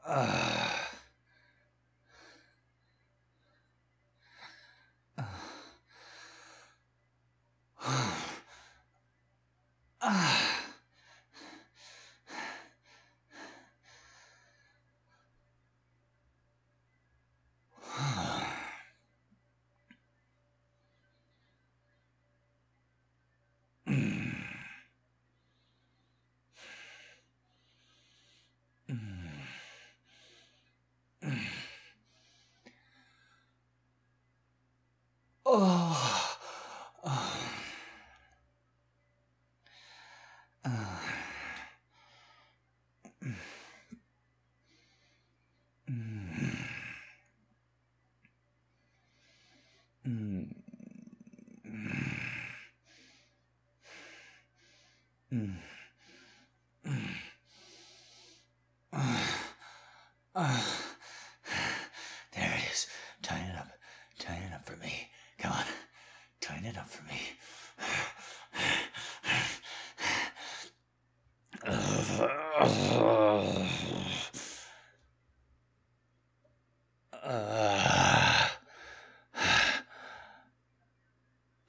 uh. 0.07 0.79
Oh. 35.51 36.19
oh. 37.05 37.39
Uh. 60.35 60.61
There 62.33 62.55
it 62.57 62.73
is. 62.73 62.87
Tighten 63.23 63.49
it 63.51 63.57
up. 63.57 63.69
Tighten 64.19 64.45
it 64.45 64.53
up 64.55 64.65
for 64.65 64.77
me. 64.77 65.09
Come 65.39 65.53
on. 65.53 65.65
Tighten 66.41 66.67
it 66.67 66.79
up 66.79 66.87
for 66.89 67.03
me. 67.05 67.21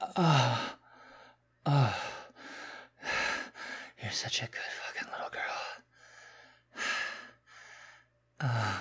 Uh, 0.02 0.09
uh, 0.20 0.58
uh, 1.66 1.94
you're 4.02 4.12
such 4.12 4.42
a 4.42 4.46
good 4.48 4.62
fucking 4.84 5.10
little 5.12 5.30
girl. 5.30 5.62
Uh, 8.40 8.78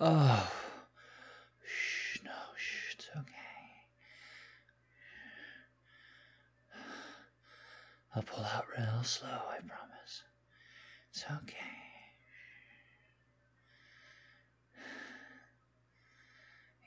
oh. 0.00 0.52
Shh, 1.66 2.18
no, 2.24 2.30
shh, 2.56 2.94
it's 2.94 3.08
okay. 3.16 3.30
I'll 8.14 8.22
pull 8.22 8.44
out 8.44 8.66
real 8.78 9.02
slow, 9.02 9.28
I 9.28 9.58
promise. 9.66 10.22
It's 11.10 11.24
okay. 11.42 11.56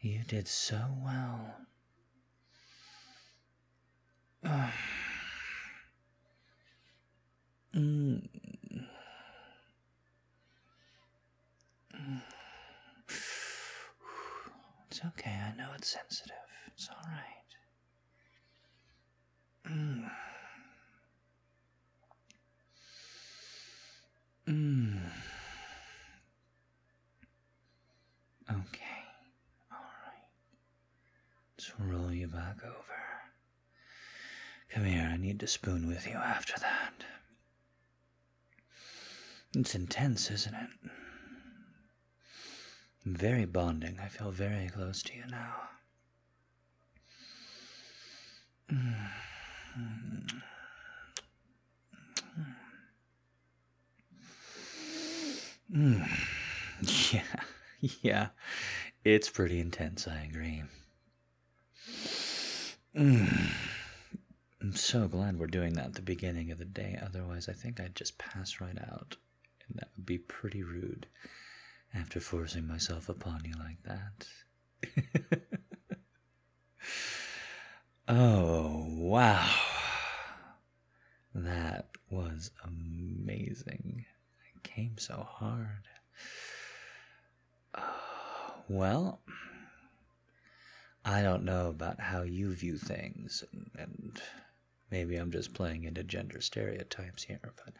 You 0.01 0.22
did 0.28 0.47
so 0.47 0.82
well. 1.03 1.66
It's 14.89 15.02
okay, 15.06 15.38
I 15.45 15.56
know 15.58 15.68
it's 15.76 15.89
sensitive. 15.89 16.36
It's 16.68 16.89
alright. 16.89 17.52
Mm. 19.70 20.10
Mm. 24.48 25.00
Okay, 28.50 29.04
alright. 29.70 30.30
Let's 31.58 31.74
roll 31.80 32.14
you 32.14 32.28
back 32.28 32.64
over. 32.64 32.97
Need 35.38 35.42
to 35.42 35.48
spoon 35.50 35.88
with 35.88 36.08
you 36.08 36.16
after 36.16 36.54
that. 36.62 37.04
It's 39.56 39.76
intense, 39.76 40.32
isn't 40.32 40.56
it? 40.56 40.90
Very 43.06 43.46
bonding. 43.46 44.00
I 44.04 44.08
feel 44.08 44.32
very 44.32 44.68
close 44.68 45.04
to 45.04 45.14
you 45.14 45.26
now. 45.30 45.54
Mm. 55.72 56.10
Yeah, 57.12 57.22
yeah. 58.02 58.28
It's 59.04 59.30
pretty 59.30 59.60
intense, 59.60 60.08
I 60.08 60.22
agree. 60.22 60.64
Mm. 62.96 63.76
I'm 64.62 64.74
so 64.76 65.08
glad 65.08 65.38
we're 65.38 65.47
doing 65.47 65.74
that 65.74 65.86
at 65.86 65.93
the 65.93 66.01
beginning 66.01 66.51
of 66.51 66.58
the 66.58 66.66
day. 66.66 66.97
Otherwise, 67.01 67.47
I 67.47 67.53
think 67.53 67.80
I'd 67.80 67.95
just 67.95 68.18
pass 68.18 68.60
right 68.60 68.78
out. 68.80 69.18
And 69.68 69.78
that 69.78 69.89
would 69.95 70.05
be 70.05 70.18
pretty 70.18 70.64
rude 70.64 71.08
after 71.93 72.20
forcing 72.20 72.68
myself 72.68 73.08
upon 73.10 73.43
you 73.45 73.53
like 73.58 73.84
that. 73.84 74.28
oh, 78.08 78.86
wow. 78.89 79.49
That 81.36 81.89
was 82.10 82.51
amazing. 82.64 84.05
It 84.55 84.64
came 84.64 84.97
so 84.97 85.28
hard. 85.30 85.84
Well, 88.70 89.22
I 91.05 91.22
don't 91.22 91.45
know 91.45 91.70
about 91.70 92.01
how 92.01 92.24
you 92.24 92.53
view 92.53 92.78
things, 92.78 93.41
and, 93.53 93.72
and 93.78 94.22
maybe 94.92 95.16
I'm 95.16 95.32
just 95.32 95.54
playing 95.54 95.84
into 95.84 96.04
gender 96.04 96.42
stereotypes 96.42 97.24
here, 97.24 97.54
but 97.66 97.74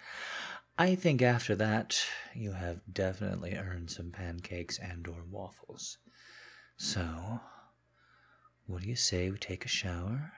I 0.78 0.96
think 0.96 1.22
after 1.22 1.56
that, 1.56 2.00
you 2.36 2.52
have 2.52 2.82
definitely 2.92 3.56
earned 3.56 3.90
some 3.90 4.12
pancakes 4.12 4.78
and 4.78 5.08
or 5.08 5.24
waffles. 5.30 5.98
So, 6.78 7.40
what 8.68 8.84
do 8.84 8.88
you 8.88 8.96
say 8.96 9.30
we 9.30 9.38
take 9.38 9.66
a 9.66 9.70
shower? 9.70 10.34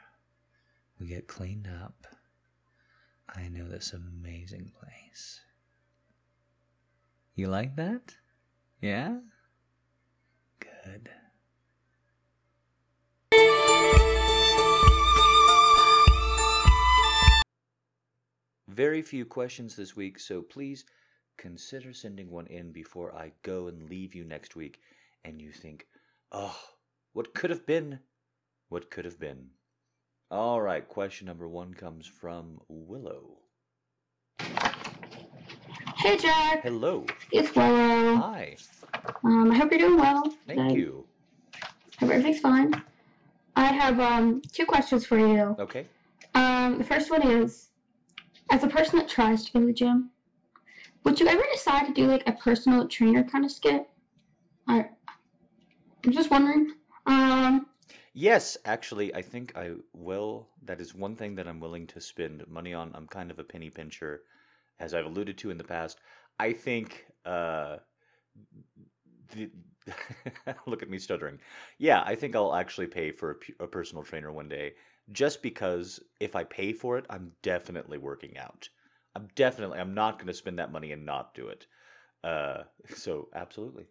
We 0.99 1.07
get 1.07 1.27
cleaned 1.27 1.67
up. 1.67 2.07
I 3.35 3.49
know 3.49 3.67
this 3.67 3.93
amazing 3.93 4.71
place. 4.79 5.41
You 7.35 7.47
like 7.47 7.75
that? 7.75 8.15
Yeah? 8.81 9.19
Good. 10.59 11.09
Very 18.69 19.01
few 19.01 19.25
questions 19.25 19.75
this 19.75 19.95
week, 19.95 20.19
so 20.19 20.43
please 20.43 20.85
consider 21.39 21.91
sending 21.91 22.29
one 22.29 22.45
in 22.45 22.71
before 22.71 23.15
I 23.15 23.31
go 23.41 23.65
and 23.67 23.89
leave 23.89 24.13
you 24.13 24.23
next 24.23 24.55
week 24.55 24.79
and 25.25 25.41
you 25.41 25.51
think, 25.51 25.87
oh, 26.31 26.55
what 27.13 27.33
could 27.33 27.49
have 27.49 27.65
been? 27.65 27.99
What 28.69 28.91
could 28.91 29.05
have 29.05 29.19
been? 29.19 29.47
All 30.29 30.61
right, 30.61 30.87
question 30.87 31.25
number 31.25 31.47
one 31.47 31.73
comes 31.73 32.05
from 32.05 32.59
Willow. 32.67 33.39
Hey, 35.97 36.17
Jack. 36.17 36.61
Hello. 36.61 37.07
It's 37.31 37.55
Willow. 37.55 38.17
Hi. 38.17 38.55
Um, 39.23 39.49
I 39.49 39.57
hope 39.57 39.71
you're 39.71 39.79
doing 39.79 39.97
well. 39.97 40.31
Thank 40.45 40.59
I 40.59 40.69
you. 40.69 41.05
Hope 41.99 42.11
everything's 42.11 42.39
fine. 42.39 42.71
I 43.55 43.73
have 43.73 43.99
um 43.99 44.43
two 44.53 44.67
questions 44.67 45.07
for 45.07 45.17
you. 45.17 45.55
Okay. 45.57 45.87
Um, 46.35 46.77
the 46.77 46.83
first 46.83 47.09
one 47.09 47.23
is, 47.27 47.68
as 48.49 48.63
a 48.63 48.67
person 48.67 48.99
that 48.99 49.07
tries 49.07 49.45
to 49.45 49.53
go 49.53 49.59
to 49.59 49.65
the 49.67 49.73
gym, 49.73 50.11
would 51.03 51.19
you 51.19 51.27
ever 51.27 51.43
decide 51.51 51.85
to 51.87 51.93
do 51.93 52.07
like 52.07 52.27
a 52.27 52.33
personal 52.33 52.87
trainer 52.87 53.23
kind 53.23 53.45
of 53.45 53.51
skit? 53.51 53.87
I, 54.67 54.89
I'm 56.05 56.11
just 56.11 56.31
wondering. 56.31 56.73
Um, 57.05 57.67
Yes, 58.13 58.57
actually, 58.65 59.13
I 59.13 59.21
think 59.21 59.55
I 59.55 59.73
will. 59.93 60.49
That 60.63 60.81
is 60.81 60.93
one 60.93 61.15
thing 61.15 61.35
that 61.35 61.47
I'm 61.47 61.59
willing 61.59 61.87
to 61.87 62.01
spend 62.01 62.45
money 62.47 62.73
on. 62.73 62.91
I'm 62.93 63.07
kind 63.07 63.31
of 63.31 63.39
a 63.39 63.43
penny 63.43 63.69
pincher, 63.69 64.21
as 64.79 64.93
I've 64.93 65.05
alluded 65.05 65.37
to 65.39 65.51
in 65.51 65.57
the 65.57 65.63
past. 65.63 65.99
I 66.39 66.53
think. 66.53 67.05
Uh, 67.25 67.77
the, 69.31 69.49
look 70.65 70.81
at 70.83 70.89
me 70.89 70.99
stuttering. 70.99 71.39
Yeah, 71.77 72.03
I 72.05 72.15
think 72.15 72.35
I'll 72.35 72.55
actually 72.55 72.87
pay 72.87 73.11
for 73.11 73.39
a, 73.59 73.63
a 73.63 73.67
personal 73.67 74.03
trainer 74.03 74.31
one 74.31 74.49
day, 74.49 74.73
just 75.11 75.41
because 75.41 75.99
if 76.19 76.35
I 76.35 76.43
pay 76.43 76.73
for 76.73 76.97
it, 76.97 77.05
I'm 77.09 77.31
definitely 77.41 77.97
working 77.97 78.37
out. 78.37 78.69
I'm 79.15 79.27
definitely. 79.35 79.79
I'm 79.79 79.93
not 79.93 80.17
going 80.17 80.27
to 80.27 80.33
spend 80.33 80.59
that 80.59 80.71
money 80.71 80.91
and 80.91 81.05
not 81.05 81.33
do 81.33 81.47
it. 81.47 81.65
Uh, 82.23 82.63
so 82.95 83.29
absolutely. 83.33 83.85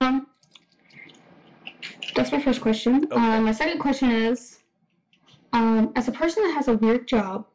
um, 0.00 0.26
that's 2.14 2.32
my 2.32 2.40
first 2.40 2.60
question. 2.60 3.06
Okay. 3.10 3.14
Um, 3.14 3.44
my 3.44 3.52
second 3.52 3.78
question 3.78 4.10
is, 4.10 4.60
um, 5.52 5.92
as 5.96 6.08
a 6.08 6.12
person 6.12 6.42
that 6.44 6.54
has 6.54 6.68
a 6.68 6.74
weird 6.74 7.06
job, 7.06 7.46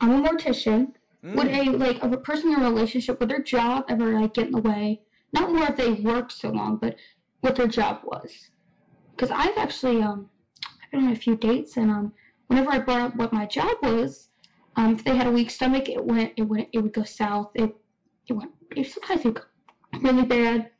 I'm 0.00 0.24
a 0.24 0.28
mortician. 0.28 0.92
Would 1.34 1.48
Mm. 1.48 1.66
a 1.66 1.78
like 1.78 2.02
of 2.02 2.12
a 2.12 2.18
person 2.18 2.52
in 2.52 2.60
a 2.60 2.64
relationship 2.64 3.18
would 3.20 3.30
their 3.30 3.42
job 3.42 3.84
ever 3.88 4.20
like 4.20 4.34
get 4.34 4.46
in 4.46 4.52
the 4.52 4.60
way? 4.60 5.00
Not 5.32 5.50
more 5.52 5.64
if 5.64 5.76
they 5.76 5.92
worked 5.92 6.32
so 6.32 6.50
long, 6.50 6.76
but 6.76 6.96
what 7.40 7.56
their 7.56 7.68
job 7.68 8.00
was. 8.04 8.50
Because 9.16 9.30
I've 9.30 9.56
actually 9.56 10.02
um 10.02 10.28
been 10.92 11.06
on 11.06 11.12
a 11.12 11.16
few 11.16 11.36
dates 11.36 11.76
and 11.76 11.90
um 11.90 12.12
whenever 12.46 12.70
I 12.70 12.78
brought 12.78 13.00
up 13.00 13.16
what 13.16 13.32
my 13.32 13.46
job 13.46 13.76
was, 13.82 14.28
um 14.76 14.94
if 14.94 15.04
they 15.04 15.16
had 15.16 15.26
a 15.26 15.30
weak 15.30 15.50
stomach, 15.50 15.88
it 15.88 16.04
went 16.04 16.32
it 16.36 16.42
went 16.42 16.68
it 16.72 16.78
would 16.78 16.92
go 16.92 17.02
south. 17.02 17.50
It 17.54 17.74
it 18.28 18.32
went 18.34 18.52
it 18.76 18.86
sometimes 18.90 19.20
it 19.22 19.24
would 19.26 19.34
go 19.36 19.42
really 20.00 20.24
bad. 20.24 20.70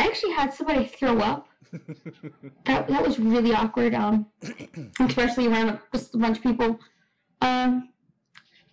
I 0.00 0.06
actually 0.06 0.32
had 0.32 0.52
somebody 0.52 0.86
throw 0.86 1.18
up. 1.20 1.46
That 2.64 2.88
that 2.88 3.02
was 3.06 3.18
really 3.18 3.54
awkward. 3.54 3.94
Um, 3.94 4.26
especially 5.00 5.46
around 5.46 5.68
a, 5.68 5.82
just 5.92 6.14
a 6.14 6.18
bunch 6.18 6.38
of 6.38 6.42
people. 6.42 6.80
Um, 7.40 7.90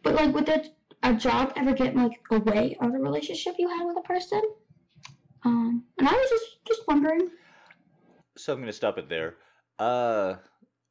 but 0.04 0.16
like, 0.16 0.34
would 0.34 0.46
that 0.48 0.68
a 1.04 1.14
job 1.14 1.54
ever 1.56 1.74
get 1.74 1.96
like 1.96 2.20
away 2.32 2.78
of 2.82 2.92
the 2.92 3.00
relationship 3.00 3.56
you 3.60 3.70
had 3.70 3.86
with 3.86 3.98
a 3.98 4.02
person? 4.02 4.42
Um, 5.44 5.84
and 5.98 6.08
I 6.08 6.12
was 6.12 6.30
just 6.30 6.66
just 6.68 6.82
wondering. 6.88 7.30
So 8.38 8.54
I'm 8.54 8.60
going 8.60 8.68
to 8.68 8.74
stop 8.74 8.98
it 8.98 9.10
there. 9.10 9.36
Uh, 9.80 10.36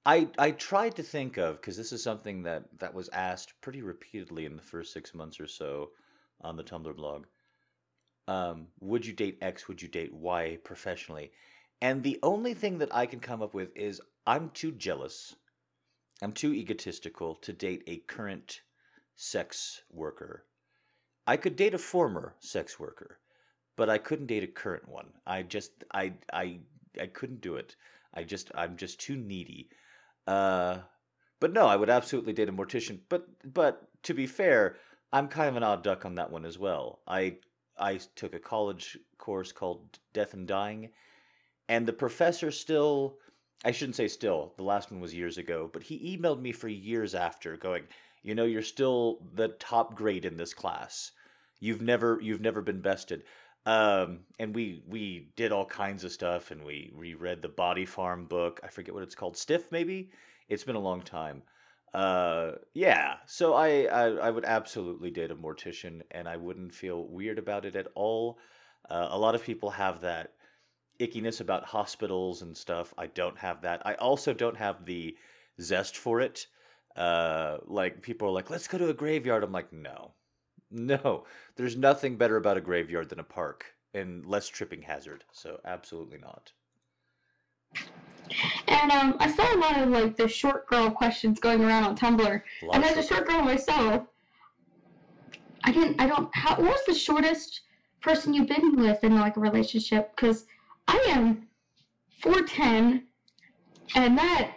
I 0.07 0.29
I 0.39 0.53
tried 0.53 0.95
to 0.97 1.03
think 1.03 1.37
of 1.37 1.57
because 1.57 1.77
this 1.77 1.93
is 1.93 2.03
something 2.03 2.45
that 2.45 2.65
that 2.79 2.95
was 2.95 3.09
asked 3.09 3.61
pretty 3.61 3.83
repeatedly 3.83 4.47
in 4.47 4.55
the 4.55 4.63
first 4.63 4.93
six 4.93 5.13
months 5.15 5.41
or 5.41 5.49
so 5.49 5.91
on 6.41 6.57
the 6.57 6.63
Tumblr 6.63 6.95
blog. 6.95 7.27
Um, 8.29 8.69
would 8.81 9.05
you 9.05 9.13
date 9.13 9.39
X? 9.43 9.67
Would 9.67 9.83
you 9.83 9.89
date 9.89 10.15
Y 10.15 10.59
professionally? 10.65 11.33
And 11.83 12.03
the 12.03 12.21
only 12.23 12.55
thing 12.55 12.79
that 12.79 12.95
I 12.95 13.07
can 13.07 13.19
come 13.19 13.43
up 13.43 13.53
with 13.53 13.77
is 13.77 14.01
I'm 14.27 14.51
too 14.51 14.71
jealous. 14.73 15.35
I'm 16.23 16.33
too 16.33 16.55
egotistical 16.55 17.35
to 17.37 17.53
date 17.53 17.83
a 17.87 17.99
current 17.99 18.63
sex 19.17 19.83
worker. 19.91 20.45
I 21.27 21.37
could 21.37 21.57
date 21.57 21.75
a 21.75 21.79
former 21.79 22.37
sex 22.39 22.79
worker, 22.79 23.19
but 23.77 23.91
I 23.91 23.99
couldn't 23.99 24.27
date 24.27 24.45
a 24.45 24.47
current 24.47 24.89
one. 24.89 25.09
I 25.27 25.43
just 25.43 25.73
I 25.93 26.13
I 26.33 26.61
I 27.01 27.07
couldn't 27.07 27.41
do 27.41 27.57
it. 27.57 27.75
I 28.15 28.23
just 28.23 28.53
I'm 28.55 28.77
just 28.77 29.01
too 29.01 29.17
needy. 29.17 29.69
Uh 30.27 30.79
but 31.39 31.53
no, 31.53 31.67
I 31.67 31.77
would 31.77 31.91
absolutely 31.91 32.33
date 32.33 32.49
a 32.49 32.53
mortician. 32.53 33.01
But 33.09 33.27
but 33.45 33.89
to 34.05 34.15
be 34.15 34.27
fair, 34.27 34.77
I'm 35.13 35.29
kind 35.29 35.49
of 35.49 35.57
an 35.57 35.63
odd 35.63 35.83
duck 35.83 36.05
on 36.05 36.15
that 36.17 36.31
one 36.31 36.45
as 36.45 36.59
well. 36.59 37.01
I 37.07 37.39
I 37.79 38.01
took 38.15 38.35
a 38.35 38.39
college 38.41 38.99
course 39.19 39.53
called 39.53 39.99
Death 40.13 40.35
and 40.35 40.47
Dying, 40.49 40.91
and 41.69 41.87
the 41.87 41.93
professor 41.93 42.51
still 42.51 43.19
I 43.65 43.73
shouldn't 43.73 43.97
say 43.97 44.09
still, 44.09 44.53
the 44.57 44.63
last 44.63 44.91
one 44.91 45.01
was 45.01 45.15
years 45.15 45.39
ago, 45.39 45.69
but 45.73 45.83
he 45.83 46.17
emailed 46.17 46.41
me 46.41 46.53
for 46.53 46.69
years 46.69 47.15
after 47.15 47.57
going, 47.57 47.85
you 48.23 48.35
know, 48.35 48.45
you're 48.45 48.63
still 48.63 49.21
the 49.35 49.49
top 49.49 49.95
grade 49.95 50.25
in 50.25 50.37
this 50.37 50.55
class. 50.55 51.13
You've 51.59 51.81
never 51.83 52.19
you've 52.21 52.41
never 52.41 52.61
been 52.63 52.81
bested. 52.81 53.25
Um, 53.67 54.21
and 54.39 54.55
we 54.55 54.83
we 54.89 55.29
did 55.37 55.53
all 55.53 55.67
kinds 55.67 56.05
of 56.05 56.13
stuff 56.13 56.53
and 56.53 56.65
we 56.65 56.93
reread 56.95 57.43
the 57.43 57.49
Body 57.49 57.85
Farm 57.85 58.27
book. 58.27 58.61
I 58.63 58.69
forget 58.69 58.95
what 58.95 59.03
it's 59.03 59.17
called, 59.17 59.37
Stiff 59.37 59.73
maybe? 59.73 60.11
It's 60.49 60.65
been 60.65 60.77
a 60.77 60.81
long 60.81 61.03
time. 61.03 61.43
Uh, 61.93 62.53
yeah. 62.75 63.17
So 63.27 63.55
I, 63.55 63.85
I 63.85 64.05
I 64.29 64.31
would 64.31 64.45
absolutely 64.45 65.11
date 65.11 65.33
a 65.33 65.37
mortician, 65.37 66.03
and 66.13 66.29
I 66.29 66.37
wouldn't 66.37 66.75
feel 66.75 67.05
weird 67.09 67.39
about 67.39 67.65
it 67.65 67.75
at 67.75 67.89
all. 67.97 68.39
Uh, 68.89 69.09
a 69.11 69.19
lot 69.19 69.35
of 69.35 69.43
people 69.43 69.71
have 69.71 70.01
that 70.03 70.33
ickiness 71.01 71.41
about 71.41 71.65
hospitals 71.65 72.43
and 72.43 72.57
stuff. 72.57 72.95
I 72.97 73.09
don't 73.09 73.39
have 73.39 73.63
that. 73.63 73.83
I 73.85 73.95
also 73.95 74.33
don't 74.33 74.57
have 74.57 74.85
the 74.85 75.17
zest 75.61 75.97
for 75.97 76.21
it. 76.21 76.47
Uh, 76.95 77.59
like 77.67 78.01
people 78.03 78.29
are 78.29 78.33
like, 78.33 78.51
let's 78.51 78.69
go 78.69 78.79
to 78.79 78.89
a 78.89 78.95
graveyard. 78.95 79.43
I'm 79.43 79.53
like, 79.53 79.73
no, 79.73 80.13
no. 80.77 81.25
There's 81.57 81.77
nothing 81.77 82.17
better 82.17 82.37
about 82.37 82.57
a 82.57 82.61
graveyard 82.61 83.09
than 83.09 83.19
a 83.19 83.25
park 83.25 83.75
and 83.95 84.25
less 84.27 84.49
tripping 84.49 84.83
hazard. 84.83 85.25
So 85.33 85.61
absolutely 85.65 86.19
not. 86.19 86.53
And 88.69 88.91
um, 88.91 89.17
I 89.21 89.31
saw 89.33 89.55
a 89.55 89.59
lot 89.59 89.81
of 89.81 89.89
like 89.89 90.17
the 90.17 90.29
short 90.29 90.67
girl 90.67 90.91
questions 90.91 91.39
going 91.39 91.65
around 91.65 91.85
on 91.85 91.97
Tumblr. 91.97 92.43
And 92.73 92.85
as 92.85 92.97
a 92.97 93.03
short 93.03 93.27
girl 93.27 93.43
myself, 93.43 94.07
I 95.65 95.73
didn't. 95.73 96.01
I 96.01 96.07
don't. 96.07 96.29
How, 96.35 96.57
what 96.57 96.71
was 96.71 96.85
the 96.87 96.95
shortest 96.95 97.63
person 98.01 98.35
you've 98.35 98.49
been 98.49 98.77
with 98.77 99.03
in 99.03 99.19
like 99.19 99.37
a 99.37 99.41
relationship? 99.41 100.15
Because 100.15 100.47
I 100.89 100.97
am 101.09 101.49
four 102.21 102.43
ten, 102.43 103.05
and 103.95 104.17
that 104.17 104.53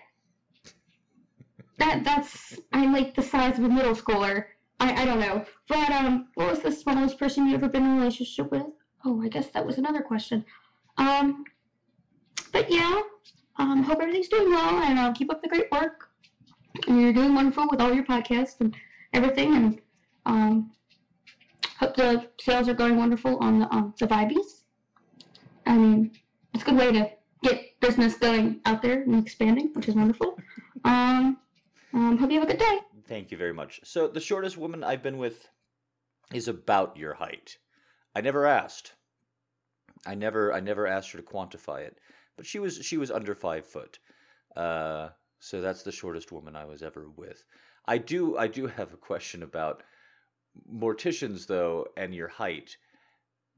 that 1.77 2.03
that's 2.03 2.59
I'm 2.73 2.93
like 2.93 3.15
the 3.15 3.23
size 3.23 3.57
of 3.57 3.65
a 3.65 3.69
middle 3.69 3.95
schooler. 3.95 4.45
I, 4.79 5.01
I 5.01 5.05
don't 5.05 5.19
know. 5.19 5.45
But 5.67 5.89
um, 5.91 6.27
what 6.35 6.49
was 6.49 6.59
the 6.59 6.71
smallest 6.71 7.17
person 7.17 7.47
you 7.47 7.55
ever 7.55 7.67
been 7.67 7.83
in 7.83 7.91
a 7.91 7.99
relationship 7.99 8.51
with? 8.51 8.63
Oh, 9.05 9.21
I 9.21 9.27
guess 9.27 9.47
that 9.49 9.65
was 9.65 9.77
another 9.77 10.01
question. 10.01 10.45
Um, 10.97 11.43
but 12.51 12.69
yeah, 12.69 13.01
um, 13.57 13.83
hope 13.83 13.99
everything's 14.01 14.27
doing 14.27 14.49
well, 14.49 14.81
and 14.83 14.99
uh, 14.99 15.11
keep 15.13 15.31
up 15.31 15.41
the 15.41 15.47
great 15.47 15.71
work. 15.71 16.09
And 16.87 17.01
you're 17.01 17.13
doing 17.13 17.35
wonderful 17.35 17.67
with 17.69 17.81
all 17.81 17.93
your 17.93 18.05
podcasts 18.05 18.59
and 18.59 18.75
everything, 19.13 19.55
and 19.55 19.81
um, 20.25 20.71
hope 21.77 21.95
the 21.95 22.27
sales 22.39 22.67
are 22.69 22.73
going 22.73 22.97
wonderful 22.97 23.37
on 23.37 23.59
the 23.59 23.73
um, 23.73 23.93
the 23.99 24.07
Vibies. 24.07 24.63
I 25.65 25.77
mean, 25.77 26.11
it's 26.53 26.63
a 26.63 26.65
good 26.65 26.77
way 26.77 26.91
to 26.91 27.09
get 27.43 27.79
business 27.79 28.15
going 28.17 28.59
out 28.65 28.81
there 28.81 29.01
and 29.03 29.15
expanding, 29.15 29.71
which 29.73 29.87
is 29.87 29.95
wonderful. 29.95 30.37
Um, 30.83 31.37
um, 31.93 32.17
hope 32.17 32.31
you 32.31 32.39
have 32.39 32.49
a 32.49 32.51
good 32.51 32.59
day. 32.59 32.79
Thank 33.09 33.31
you 33.31 33.37
very 33.37 33.53
much. 33.53 33.81
So 33.83 34.07
the 34.07 34.21
shortest 34.21 34.57
woman 34.57 34.83
I've 34.83 35.03
been 35.03 35.17
with 35.17 35.49
is 36.33 36.47
about 36.47 36.95
your 36.95 37.15
height. 37.15 37.57
I 38.15 38.21
never 38.21 38.45
asked. 38.45 38.93
I 40.05 40.15
never 40.15 40.53
I 40.53 40.61
never 40.61 40.87
asked 40.87 41.11
her 41.11 41.17
to 41.17 41.23
quantify 41.25 41.81
it 41.81 41.97
but 42.39 42.45
she 42.45 42.57
was 42.57 42.77
she 42.85 42.95
was 42.95 43.11
under 43.11 43.35
five 43.35 43.65
foot. 43.65 43.99
Uh, 44.55 45.09
so 45.39 45.59
that's 45.59 45.83
the 45.83 45.91
shortest 45.91 46.31
woman 46.31 46.55
I 46.55 46.63
was 46.63 46.81
ever 46.81 47.09
with. 47.09 47.43
I 47.85 47.97
do 47.97 48.37
I 48.37 48.47
do 48.47 48.67
have 48.67 48.93
a 48.93 48.97
question 48.97 49.43
about 49.43 49.83
morticians 50.73 51.47
though 51.47 51.87
and 51.97 52.15
your 52.15 52.29
height, 52.29 52.77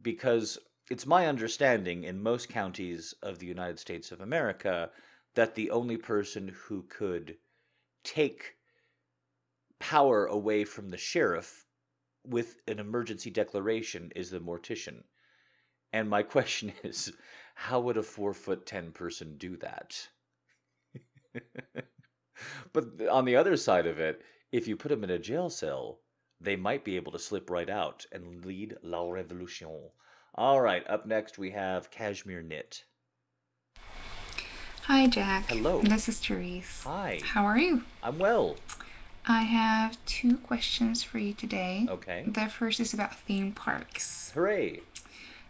because 0.01 0.57
it's 0.89 1.05
my 1.05 1.27
understanding 1.27 2.03
in 2.05 2.23
most 2.23 2.49
counties 2.49 3.13
of 3.21 3.37
the 3.37 3.45
United 3.45 3.77
States 3.77 4.11
of 4.11 4.19
America 4.19 4.89
that 5.35 5.53
the 5.53 5.69
only 5.69 5.97
person 5.97 6.55
who 6.65 6.81
could 6.81 7.37
take 8.03 8.55
power 9.81 10.25
away 10.25 10.63
from 10.63 10.89
the 10.89 10.97
sheriff 10.97 11.65
with 12.25 12.57
an 12.67 12.79
emergency 12.79 13.31
declaration 13.31 14.11
is 14.15 14.29
the 14.29 14.39
mortician. 14.39 15.03
And 15.91 16.09
my 16.09 16.23
question 16.35 16.71
is 16.83 17.11
how 17.55 17.81
would 17.81 17.97
a 17.97 18.03
four 18.03 18.33
foot 18.33 18.65
ten 18.65 18.91
person 18.91 19.37
do 19.37 19.57
that? 19.57 20.07
but 22.73 23.07
on 23.09 23.25
the 23.25 23.35
other 23.35 23.57
side 23.57 23.87
of 23.87 23.99
it, 23.99 24.21
if 24.51 24.67
you 24.67 24.77
put 24.77 24.89
them 24.89 25.03
in 25.03 25.09
a 25.09 25.19
jail 25.19 25.49
cell, 25.49 25.99
they 26.39 26.55
might 26.55 26.85
be 26.85 26.95
able 26.95 27.11
to 27.11 27.19
slip 27.19 27.49
right 27.49 27.69
out 27.69 28.05
and 28.11 28.45
lead 28.45 28.75
la 28.83 29.09
revolution. 29.09 29.89
All 30.35 30.61
right, 30.61 30.87
up 30.89 31.05
next 31.05 31.37
we 31.37 31.51
have 31.51 31.91
Cashmere 31.91 32.41
Knit. 32.41 32.83
Hi, 34.83 35.07
Jack. 35.07 35.49
Hello. 35.49 35.81
This 35.81 36.09
is 36.09 36.19
Therese. 36.19 36.83
Hi. 36.83 37.19
How 37.23 37.45
are 37.45 37.57
you? 37.57 37.83
I'm 38.01 38.17
well. 38.17 38.55
I 39.25 39.43
have 39.43 40.03
two 40.05 40.37
questions 40.37 41.03
for 41.03 41.19
you 41.19 41.33
today. 41.33 41.85
Okay. 41.89 42.23
The 42.27 42.47
first 42.47 42.79
is 42.79 42.93
about 42.93 43.15
theme 43.15 43.51
parks. 43.51 44.31
Hooray. 44.33 44.81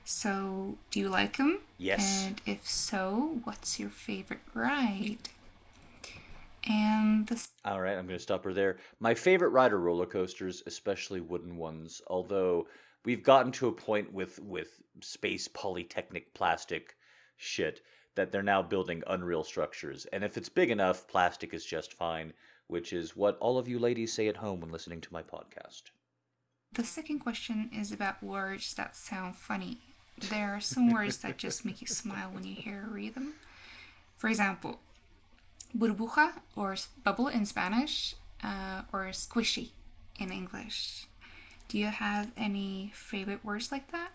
So, 0.03 0.75
do 0.89 0.99
you 0.99 1.09
like 1.09 1.37
them? 1.37 1.59
Yes. 1.77 2.25
And 2.27 2.41
if 2.45 2.67
so, 2.67 3.39
what's 3.43 3.79
your 3.79 3.89
favorite 3.89 4.41
ride? 4.53 5.29
And 6.67 7.27
the 7.27 7.47
All 7.65 7.81
right, 7.81 7.97
I'm 7.97 8.07
going 8.07 8.17
to 8.17 8.23
stop 8.23 8.43
her 8.43 8.53
there. 8.53 8.77
My 8.99 9.13
favorite 9.13 9.49
ride 9.49 9.71
are 9.71 9.79
roller 9.79 10.05
coasters, 10.05 10.61
especially 10.67 11.21
wooden 11.21 11.57
ones. 11.57 12.01
Although 12.07 12.67
we've 13.05 13.23
gotten 13.23 13.51
to 13.53 13.67
a 13.67 13.71
point 13.71 14.11
with 14.11 14.39
with 14.39 14.81
space 15.01 15.47
polytechnic 15.47 16.33
plastic 16.33 16.95
shit 17.37 17.81
that 18.15 18.31
they're 18.31 18.43
now 18.43 18.61
building 18.61 19.03
unreal 19.07 19.43
structures. 19.43 20.05
And 20.07 20.23
if 20.23 20.37
it's 20.37 20.49
big 20.49 20.69
enough, 20.69 21.07
plastic 21.07 21.53
is 21.53 21.65
just 21.65 21.93
fine, 21.93 22.33
which 22.67 22.93
is 22.93 23.15
what 23.15 23.37
all 23.39 23.57
of 23.57 23.67
you 23.67 23.79
ladies 23.79 24.13
say 24.13 24.27
at 24.27 24.37
home 24.37 24.61
when 24.61 24.71
listening 24.71 25.01
to 25.01 25.13
my 25.13 25.21
podcast. 25.21 25.83
The 26.73 26.83
second 26.83 27.19
question 27.19 27.69
is 27.73 27.91
about 27.91 28.23
words 28.23 28.73
that 28.75 28.95
sound 28.95 29.35
funny 29.35 29.79
there 30.29 30.53
are 30.53 30.61
some 30.61 30.91
words 30.91 31.17
that 31.19 31.37
just 31.37 31.65
make 31.65 31.81
you 31.81 31.87
smile 31.87 32.29
when 32.31 32.43
you 32.43 32.55
hear 32.55 32.85
or 32.87 32.93
read 32.93 33.15
them. 33.15 33.33
For 34.15 34.27
example, 34.27 34.79
burbuja 35.75 36.33
or 36.55 36.75
bubble 37.03 37.27
in 37.27 37.45
Spanish 37.45 38.15
uh, 38.43 38.83
or 38.93 39.05
squishy 39.11 39.69
in 40.19 40.31
English. 40.31 41.07
Do 41.67 41.77
you 41.77 41.87
have 41.87 42.31
any 42.37 42.91
favorite 42.93 43.43
words 43.43 43.71
like 43.71 43.91
that? 43.91 44.11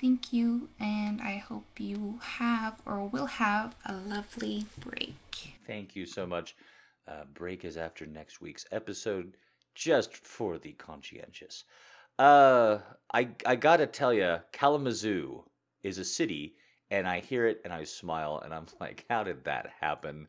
Thank 0.00 0.32
you, 0.32 0.68
and 0.78 1.20
I 1.20 1.38
hope 1.38 1.64
you 1.78 2.20
have 2.22 2.80
or 2.86 3.04
will 3.06 3.26
have 3.26 3.74
a 3.84 3.94
lovely 3.94 4.66
break. 4.78 5.54
Thank 5.66 5.96
you 5.96 6.06
so 6.06 6.24
much. 6.24 6.54
Uh, 7.08 7.24
break 7.34 7.64
is 7.64 7.76
after 7.76 8.06
next 8.06 8.40
week's 8.40 8.64
episode, 8.70 9.36
just 9.74 10.16
for 10.16 10.58
the 10.58 10.72
conscientious. 10.72 11.64
Uh, 12.18 12.78
I 13.12 13.30
I 13.44 13.56
gotta 13.56 13.86
tell 13.86 14.12
you, 14.14 14.38
Kalamazoo 14.52 15.44
is 15.82 15.98
a 15.98 16.04
city, 16.04 16.54
and 16.90 17.06
I 17.08 17.20
hear 17.20 17.46
it 17.46 17.60
and 17.64 17.72
I 17.72 17.84
smile, 17.84 18.40
and 18.44 18.54
I'm 18.54 18.66
like, 18.80 19.04
how 19.10 19.24
did 19.24 19.44
that 19.44 19.70
happen? 19.80 20.28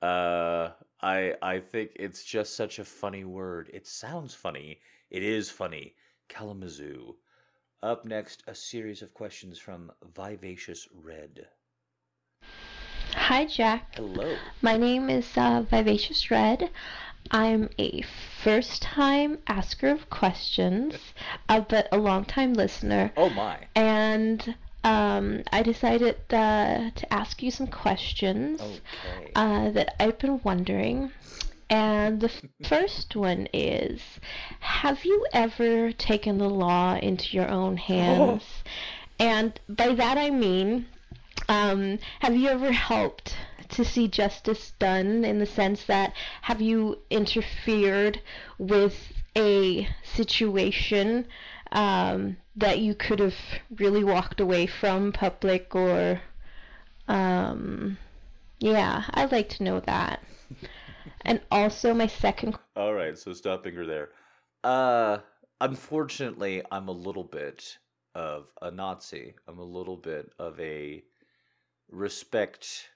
Uh, 0.00 0.70
I 1.02 1.34
I 1.42 1.60
think 1.60 1.92
it's 1.96 2.24
just 2.24 2.56
such 2.56 2.78
a 2.78 2.84
funny 2.84 3.24
word. 3.24 3.70
It 3.74 3.86
sounds 3.86 4.34
funny. 4.34 4.80
It 5.10 5.22
is 5.22 5.50
funny. 5.50 5.94
Kalamazoo. 6.28 7.16
Up 7.82 8.04
next, 8.04 8.42
a 8.46 8.54
series 8.54 9.00
of 9.00 9.14
questions 9.14 9.58
from 9.58 9.90
Vivacious 10.14 10.86
Red. 10.92 11.46
Hi, 13.14 13.46
Jack. 13.46 13.94
Hello. 13.96 14.36
My 14.60 14.76
name 14.76 15.08
is 15.08 15.26
uh, 15.34 15.62
Vivacious 15.62 16.30
Red. 16.30 16.68
I'm 17.30 17.70
a 17.78 18.02
first 18.42 18.82
time 18.82 19.38
asker 19.46 19.88
of 19.88 20.10
questions, 20.10 20.94
uh, 21.48 21.60
but 21.60 21.88
a 21.90 21.96
long 21.96 22.26
time 22.26 22.52
listener. 22.52 23.12
Oh 23.16 23.30
my. 23.30 23.66
And 23.74 24.54
um, 24.84 25.42
I 25.50 25.62
decided 25.62 26.16
uh, 26.30 26.90
to 26.94 27.12
ask 27.14 27.42
you 27.42 27.50
some 27.50 27.66
questions 27.66 28.60
Okay. 28.60 29.32
uh, 29.34 29.70
that 29.70 29.96
I've 29.98 30.18
been 30.18 30.42
wondering. 30.44 31.12
And 31.70 32.20
the 32.20 32.32
first 32.64 33.14
one 33.14 33.46
is 33.52 34.02
Have 34.58 35.04
you 35.04 35.24
ever 35.32 35.92
taken 35.92 36.38
the 36.38 36.50
law 36.50 36.96
into 36.96 37.36
your 37.36 37.48
own 37.48 37.76
hands? 37.92 38.42
And 39.20 39.58
by 39.68 39.94
that 39.94 40.18
I 40.18 40.30
mean, 40.30 40.86
um, 41.48 41.98
have 42.18 42.34
you 42.34 42.48
ever 42.48 42.72
helped 42.72 43.36
to 43.70 43.84
see 43.84 44.08
justice 44.08 44.72
done 44.80 45.24
in 45.24 45.38
the 45.38 45.46
sense 45.46 45.84
that 45.84 46.12
have 46.42 46.60
you 46.60 46.98
interfered 47.08 48.20
with 48.58 49.12
a 49.36 49.88
situation 50.02 51.26
um, 51.70 52.36
that 52.56 52.80
you 52.80 52.94
could 52.94 53.20
have 53.20 53.36
really 53.78 54.02
walked 54.02 54.40
away 54.40 54.66
from 54.66 55.12
public 55.12 55.74
or 55.74 56.20
um, 57.06 57.96
yeah 58.58 59.04
i'd 59.14 59.32
like 59.32 59.48
to 59.48 59.62
know 59.62 59.80
that 59.80 60.20
and 61.22 61.40
also 61.50 61.94
my 61.94 62.06
second 62.06 62.56
All 62.76 62.94
right, 62.94 63.16
so 63.18 63.32
stopping 63.32 63.74
her 63.74 63.86
there. 63.86 64.10
Uh, 64.62 65.18
unfortunately, 65.60 66.62
I'm 66.70 66.88
a 66.88 66.92
little 66.92 67.24
bit 67.24 67.78
of 68.14 68.52
a 68.60 68.70
Nazi. 68.70 69.34
I'm 69.46 69.58
a 69.58 69.64
little 69.64 69.96
bit 69.96 70.32
of 70.38 70.58
a 70.60 71.02
respect 71.90 72.90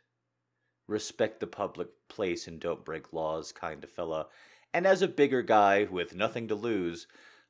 respect 0.86 1.40
the 1.40 1.46
public 1.46 1.88
place 2.09 2.46
and 2.46 2.61
don't 2.61 2.84
break 2.84 3.12
laws 3.12 3.52
kind 3.52 3.82
of 3.84 3.90
fella. 3.90 4.26
And 4.72 4.86
as 4.86 5.02
a 5.02 5.09
bigger 5.09 5.42
guy 5.42 5.84
with 5.90 6.14
nothing 6.14 6.48
to 6.48 6.55
lose, 6.55 7.07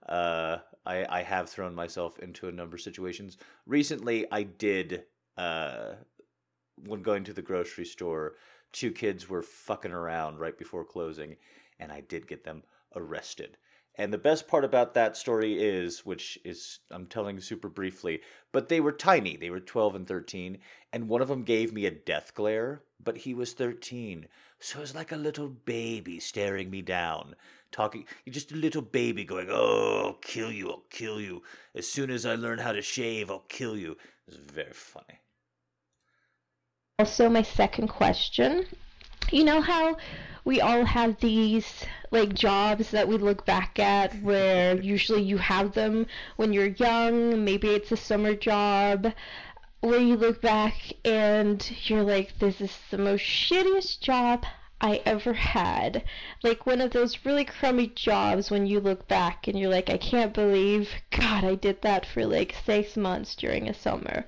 uh, 0.08 0.58
I, 0.86 1.06
I 1.08 1.22
have 1.22 1.48
thrown 1.48 1.74
myself 1.74 2.18
into 2.18 2.48
a 2.48 2.52
number 2.52 2.76
of 2.76 2.82
situations. 2.82 3.36
Recently, 3.66 4.26
I 4.30 4.42
did, 4.44 5.04
uh, 5.36 5.94
when 6.76 7.02
going 7.02 7.24
to 7.24 7.32
the 7.32 7.42
grocery 7.42 7.86
store, 7.86 8.34
two 8.74 8.90
kids 8.90 9.28
were 9.28 9.42
fucking 9.42 9.92
around 9.92 10.38
right 10.38 10.58
before 10.58 10.84
closing, 10.84 11.36
and 11.78 11.90
I 11.90 12.00
did 12.00 12.26
get 12.26 12.44
them 12.44 12.64
arrested. 12.94 13.56
And 13.96 14.12
the 14.12 14.18
best 14.18 14.48
part 14.48 14.64
about 14.64 14.94
that 14.94 15.16
story 15.16 15.62
is, 15.62 16.04
which 16.04 16.36
is, 16.44 16.80
I'm 16.90 17.06
telling 17.06 17.40
super 17.40 17.68
briefly, 17.68 18.20
but 18.50 18.68
they 18.68 18.80
were 18.80 18.92
tiny. 18.92 19.36
They 19.36 19.50
were 19.50 19.60
12 19.60 19.94
and 19.94 20.06
13, 20.06 20.58
and 20.92 21.08
one 21.08 21.22
of 21.22 21.28
them 21.28 21.44
gave 21.44 21.72
me 21.72 21.86
a 21.86 21.92
death 21.92 22.34
glare, 22.34 22.82
but 23.02 23.18
he 23.18 23.32
was 23.32 23.52
13. 23.52 24.26
So 24.58 24.78
it 24.78 24.80
was 24.80 24.94
like 24.96 25.12
a 25.12 25.16
little 25.16 25.48
baby 25.48 26.18
staring 26.18 26.70
me 26.70 26.82
down, 26.82 27.36
talking, 27.70 28.06
just 28.28 28.50
a 28.50 28.56
little 28.56 28.82
baby 28.82 29.24
going, 29.24 29.46
Oh, 29.48 30.06
I'll 30.06 30.14
kill 30.14 30.50
you, 30.50 30.70
I'll 30.70 30.84
kill 30.90 31.20
you. 31.20 31.42
As 31.76 31.86
soon 31.86 32.10
as 32.10 32.26
I 32.26 32.34
learn 32.34 32.58
how 32.58 32.72
to 32.72 32.82
shave, 32.82 33.30
I'll 33.30 33.44
kill 33.48 33.76
you. 33.76 33.92
It 33.92 33.98
was 34.26 34.36
very 34.38 34.72
funny. 34.72 35.20
Also 37.00 37.28
my 37.28 37.42
second 37.42 37.88
question 37.88 38.64
you 39.32 39.42
know 39.42 39.60
how 39.60 39.96
we 40.44 40.60
all 40.60 40.84
have 40.84 41.18
these 41.18 41.84
like 42.12 42.32
jobs 42.32 42.92
that 42.92 43.08
we 43.08 43.16
look 43.16 43.44
back 43.44 43.80
at 43.80 44.14
where 44.22 44.80
usually 44.80 45.20
you 45.20 45.36
have 45.36 45.72
them 45.72 46.06
when 46.36 46.52
you're 46.52 46.68
young 46.68 47.44
maybe 47.44 47.66
it's 47.70 47.90
a 47.90 47.96
summer 47.96 48.32
job 48.32 49.12
where 49.80 49.98
you 49.98 50.14
look 50.14 50.40
back 50.40 50.92
and 51.04 51.68
you're 51.88 52.04
like 52.04 52.38
this 52.38 52.60
is 52.60 52.78
the 52.92 52.98
most 52.98 53.22
shittiest 53.22 53.98
job 53.98 54.46
I 54.80 55.00
ever 55.06 55.32
had. 55.32 56.04
Like 56.42 56.66
one 56.66 56.82
of 56.82 56.90
those 56.90 57.24
really 57.24 57.46
crummy 57.46 57.86
jobs 57.86 58.50
when 58.50 58.66
you 58.66 58.80
look 58.80 59.08
back 59.08 59.48
and 59.48 59.58
you're 59.58 59.70
like, 59.70 59.88
I 59.88 59.96
can't 59.96 60.34
believe, 60.34 60.90
God, 61.10 61.42
I 61.42 61.54
did 61.54 61.80
that 61.82 62.04
for 62.04 62.26
like 62.26 62.54
six 62.66 62.94
months 62.94 63.34
during 63.34 63.66
a 63.66 63.72
summer. 63.72 64.26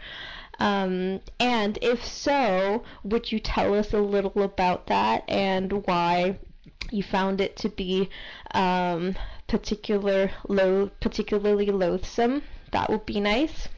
Um, 0.58 1.20
and 1.38 1.78
if 1.82 2.04
so, 2.04 2.82
would 3.04 3.30
you 3.30 3.38
tell 3.38 3.74
us 3.74 3.92
a 3.92 4.00
little 4.00 4.42
about 4.42 4.86
that 4.86 5.24
and 5.28 5.86
why 5.86 6.38
you 6.90 7.02
found 7.02 7.40
it 7.40 7.56
to 7.56 7.68
be 7.68 8.08
um, 8.52 9.14
particular 9.48 10.30
low, 10.48 10.90
particularly 11.00 11.66
loathsome? 11.66 12.42
That 12.72 12.90
would 12.90 13.06
be 13.06 13.20
nice. 13.20 13.68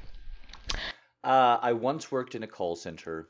Uh, 1.25 1.59
I 1.61 1.73
once 1.73 2.13
worked 2.13 2.35
in 2.35 2.43
a 2.43 2.47
call 2.47 2.77
center, 2.77 3.29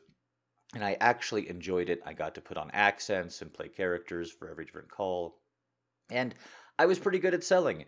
and 0.74 0.84
I 0.84 0.96
actually 1.00 1.48
enjoyed 1.48 1.88
it. 1.88 2.00
I 2.04 2.12
got 2.12 2.34
to 2.34 2.40
put 2.40 2.56
on 2.56 2.70
accents 2.72 3.40
and 3.40 3.52
play 3.52 3.68
characters 3.68 4.30
for 4.30 4.50
every 4.50 4.66
different 4.66 4.90
call, 4.90 5.40
and 6.10 6.34
I 6.78 6.86
was 6.86 6.98
pretty 6.98 7.18
good 7.18 7.34
at 7.34 7.44
selling, 7.44 7.86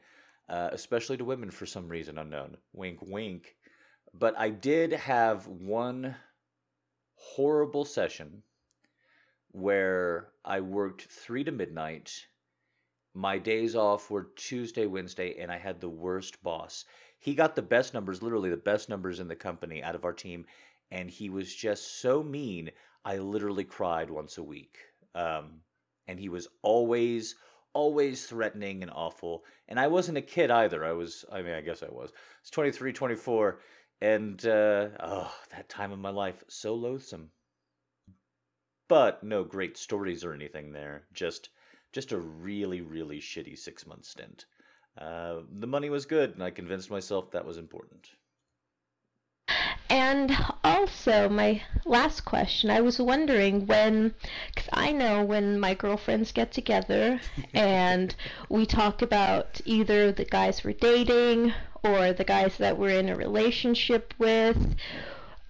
uh, 0.49 0.71
especially 0.73 1.17
to 1.19 1.25
women 1.25 1.51
for 1.51 1.67
some 1.67 1.89
reason 1.89 2.19
unknown. 2.19 2.57
Wink, 2.73 2.99
wink. 3.03 3.55
But 4.13 4.39
I 4.39 4.51
did 4.51 4.93
have 4.93 5.47
one 5.47 6.17
horrible 7.15 7.85
session 7.85 8.43
where 9.53 10.29
I 10.45 10.61
worked 10.61 11.03
three 11.03 11.45
to 11.45 11.53
midnight. 11.53 12.27
My 13.15 13.39
days 13.39 13.75
off 13.75 14.11
were 14.11 14.31
Tuesday, 14.37 14.87
Wednesday, 14.87 15.37
and 15.39 15.51
I 15.51 15.59
had 15.59 15.81
the 15.81 15.89
worst 15.89 16.43
boss. 16.43 16.85
He 17.19 17.35
got 17.35 17.55
the 17.55 17.63
best 17.63 17.93
numbers, 17.93 18.23
literally 18.23 18.51
the 18.51 18.57
best 18.57 18.89
numbers 18.89 19.21
in 19.21 19.29
the 19.29 19.37
company 19.37 19.83
out 19.83 19.95
of 19.95 20.05
our 20.05 20.13
team, 20.13 20.47
and 20.91 21.11
he 21.11 21.29
was 21.29 21.55
just 21.55 22.01
so 22.01 22.23
mean. 22.23 22.71
I 23.05 23.19
literally 23.19 23.65
cried 23.65 24.11
once 24.11 24.39
a 24.39 24.43
week. 24.43 24.79
Um, 25.15 25.61
and 26.07 26.19
he 26.19 26.29
was 26.29 26.49
always, 26.63 27.37
always 27.73 28.27
threatening 28.27 28.83
and 28.83 28.91
awful. 28.95 29.45
And 29.69 29.79
I 29.79 29.87
wasn't 29.87 30.19
a 30.19 30.23
kid 30.23 30.51
either. 30.51 30.85
I 30.85 30.93
was, 30.93 31.25
I 31.33 31.43
mean, 31.43 31.55
I 31.55 31.61
guess 31.61 31.83
I 31.83 31.87
was. 31.87 32.11
I 32.11 32.19
was 32.43 32.51
23, 32.51 32.93
24, 32.93 33.61
and 34.01 34.45
uh, 34.47 34.89
oh, 35.01 35.33
that 35.51 35.69
time 35.69 35.93
of 35.93 35.99
my 35.99 36.11
life, 36.11 36.43
so 36.49 36.75
loathsome. 36.75 37.31
But 38.89 39.23
no 39.23 39.45
great 39.45 39.77
stories 39.77 40.25
or 40.25 40.33
anything 40.33 40.73
there. 40.73 41.05
Just, 41.13 41.51
just 41.93 42.13
a 42.13 42.19
really, 42.19 42.81
really 42.81 43.21
shitty 43.21 43.59
six 43.59 43.87
month 43.87 44.05
stint. 44.05 44.47
Uh, 44.99 45.41
the 45.59 45.67
money 45.67 45.91
was 45.91 46.07
good, 46.07 46.31
and 46.35 46.43
I 46.43 46.51
convinced 46.51 46.91
myself 46.91 47.31
that 47.31 47.45
was 47.47 47.59
important. 47.59 48.11
And 49.91 50.37
also, 50.63 51.29
my 51.29 51.63
last 51.85 52.25
question 52.25 52.71
I 52.71 52.81
was 52.81 53.01
wondering 53.01 53.67
when, 53.67 54.15
because 54.55 54.69
I 54.73 54.93
know 54.93 55.25
when 55.25 55.59
my 55.59 55.75
girlfriends 55.75 56.31
get 56.31 56.53
together 56.53 57.21
and 57.53 58.15
we 58.49 58.67
talk 58.67 59.03
about 59.03 59.61
either 59.65 60.13
the 60.13 60.25
guys 60.25 60.63
we're 60.63 60.75
dating 60.75 61.53
or 61.83 62.13
the 62.13 62.23
guys 62.25 62.57
that 62.59 62.79
we're 62.79 62.99
in 63.01 63.09
a 63.09 63.17
relationship 63.17 64.15
with, 64.19 64.77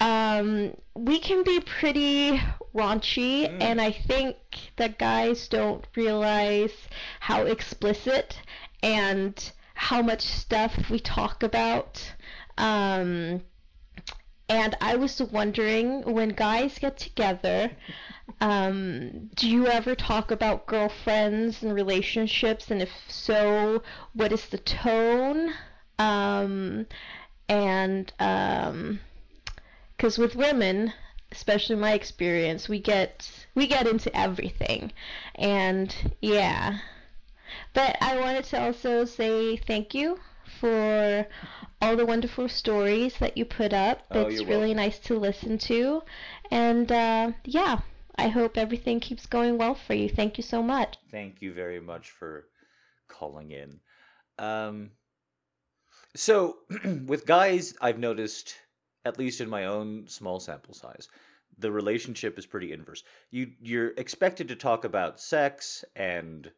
um, 0.00 0.74
we 0.94 1.18
can 1.18 1.42
be 1.44 1.60
pretty 1.60 2.40
raunchy, 2.74 3.46
Mm. 3.46 3.60
and 3.60 3.80
I 3.80 3.90
think 3.92 4.36
that 4.76 4.98
guys 4.98 5.48
don't 5.48 5.84
realize 5.94 6.72
how 7.20 7.42
explicit 7.42 8.40
and 8.82 9.52
how 9.74 10.00
much 10.00 10.22
stuff 10.22 10.88
we 10.88 10.98
talk 11.00 11.42
about. 11.42 12.12
Um, 12.56 13.42
and 14.50 14.76
I 14.80 14.96
was 14.96 15.22
wondering 15.22 16.02
when 16.02 16.30
guys 16.30 16.76
get 16.80 16.98
together, 16.98 17.70
um, 18.40 19.30
do 19.36 19.48
you 19.48 19.68
ever 19.68 19.94
talk 19.94 20.32
about 20.32 20.66
girlfriends 20.66 21.62
and 21.62 21.72
relationships? 21.72 22.68
And 22.68 22.82
if 22.82 22.90
so, 23.06 23.80
what 24.12 24.32
is 24.32 24.46
the 24.46 24.58
tone? 24.58 25.52
Um, 26.00 26.88
and 27.48 28.12
because 29.96 30.18
with 30.18 30.34
women, 30.34 30.94
especially 31.30 31.76
my 31.76 31.92
experience, 31.92 32.68
we 32.68 32.80
get 32.80 33.46
we 33.54 33.68
get 33.68 33.86
into 33.86 34.14
everything, 34.16 34.92
and 35.36 35.94
yeah. 36.20 36.78
But 37.72 37.96
I 38.00 38.18
wanted 38.18 38.44
to 38.46 38.60
also 38.60 39.04
say 39.04 39.56
thank 39.56 39.94
you 39.94 40.18
for 40.60 41.26
all 41.80 41.96
the 41.96 42.06
wonderful 42.06 42.48
stories 42.48 43.14
that 43.18 43.36
you 43.36 43.44
put 43.44 43.72
up. 43.72 44.02
Oh, 44.10 44.22
It's 44.22 44.40
really 44.42 44.58
welcome. 44.74 44.76
nice 44.76 44.98
to 45.00 45.18
listen 45.18 45.58
to. 45.58 46.02
And 46.50 46.90
uh, 46.92 47.32
yeah, 47.44 47.80
I 48.16 48.28
hope 48.28 48.58
everything 48.58 49.00
keeps 49.00 49.26
going 49.26 49.56
well 49.58 49.74
for 49.74 49.94
you. 49.94 50.08
Thank 50.08 50.36
you 50.36 50.42
so 50.44 50.62
much. 50.62 50.96
Thank 51.10 51.40
you 51.40 51.52
very 51.52 51.80
much 51.80 52.10
for 52.10 52.46
calling 53.08 53.50
in. 53.50 53.80
Um, 54.38 54.90
so, 56.14 56.56
with 57.06 57.26
guys, 57.26 57.74
I've 57.80 57.98
noticed, 57.98 58.54
at 59.04 59.18
least 59.18 59.40
in 59.40 59.48
my 59.48 59.64
own 59.64 60.06
small 60.08 60.40
sample 60.40 60.74
size, 60.74 61.08
the 61.58 61.70
relationship 61.70 62.38
is 62.38 62.46
pretty 62.46 62.72
inverse. 62.72 63.02
You 63.30 63.52
you're 63.60 63.92
expected 63.96 64.48
to 64.48 64.56
talk 64.56 64.84
about 64.84 65.20
sex, 65.20 65.84
and 65.94 66.50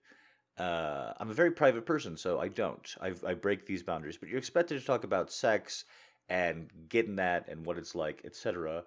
uh, 0.63 1.15
I'm 1.19 1.31
a 1.31 1.35
very 1.35 1.51
private 1.51 1.85
person, 1.85 2.17
so 2.17 2.39
I 2.39 2.47
don't. 2.47 2.95
I 3.01 3.15
I 3.27 3.35
break 3.35 3.67
these 3.67 3.83
boundaries. 3.83 4.17
But 4.17 4.29
you're 4.29 4.39
expected 4.39 4.79
to 4.79 4.87
talk 4.87 5.03
about 5.03 5.33
sex 5.33 5.85
and 6.29 6.71
getting 6.89 7.17
that 7.17 7.49
and 7.49 7.67
what 7.67 7.79
it's 7.79 7.95
like, 7.95 8.23
etc. 8.25 8.85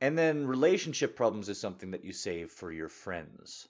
And 0.00 0.16
then 0.16 0.46
relationship 0.46 1.16
problems 1.16 1.48
is 1.48 1.60
something 1.60 1.90
that 1.90 2.04
you 2.04 2.12
save 2.12 2.52
for 2.52 2.70
your 2.70 2.88
friends. 2.88 3.68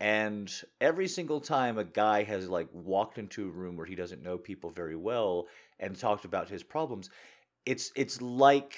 And 0.00 0.52
every 0.80 1.08
single 1.08 1.40
time 1.40 1.78
a 1.78 1.84
guy 1.84 2.24
has 2.24 2.48
like 2.48 2.68
walked 2.72 3.16
into 3.16 3.46
a 3.46 3.50
room 3.50 3.76
where 3.76 3.86
he 3.86 3.94
doesn't 3.94 4.22
know 4.22 4.36
people 4.36 4.68
very 4.68 4.96
well 4.96 5.46
and 5.80 5.96
talked 5.96 6.26
about 6.26 6.50
his 6.50 6.62
problems, 6.62 7.08
it's 7.64 7.90
it's 7.96 8.20
like 8.20 8.76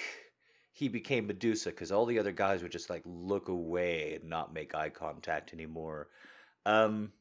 he 0.71 0.87
became 0.87 1.27
Medusa 1.27 1.71
because 1.71 1.91
all 1.91 2.05
the 2.05 2.19
other 2.19 2.31
guys 2.31 2.61
would 2.63 2.71
just 2.71 2.89
like 2.89 3.03
look 3.05 3.49
away 3.49 4.13
and 4.15 4.29
not 4.29 4.53
make 4.53 4.73
eye 4.73 4.89
contact 4.89 5.53
anymore. 5.53 6.07
Um, 6.65 7.11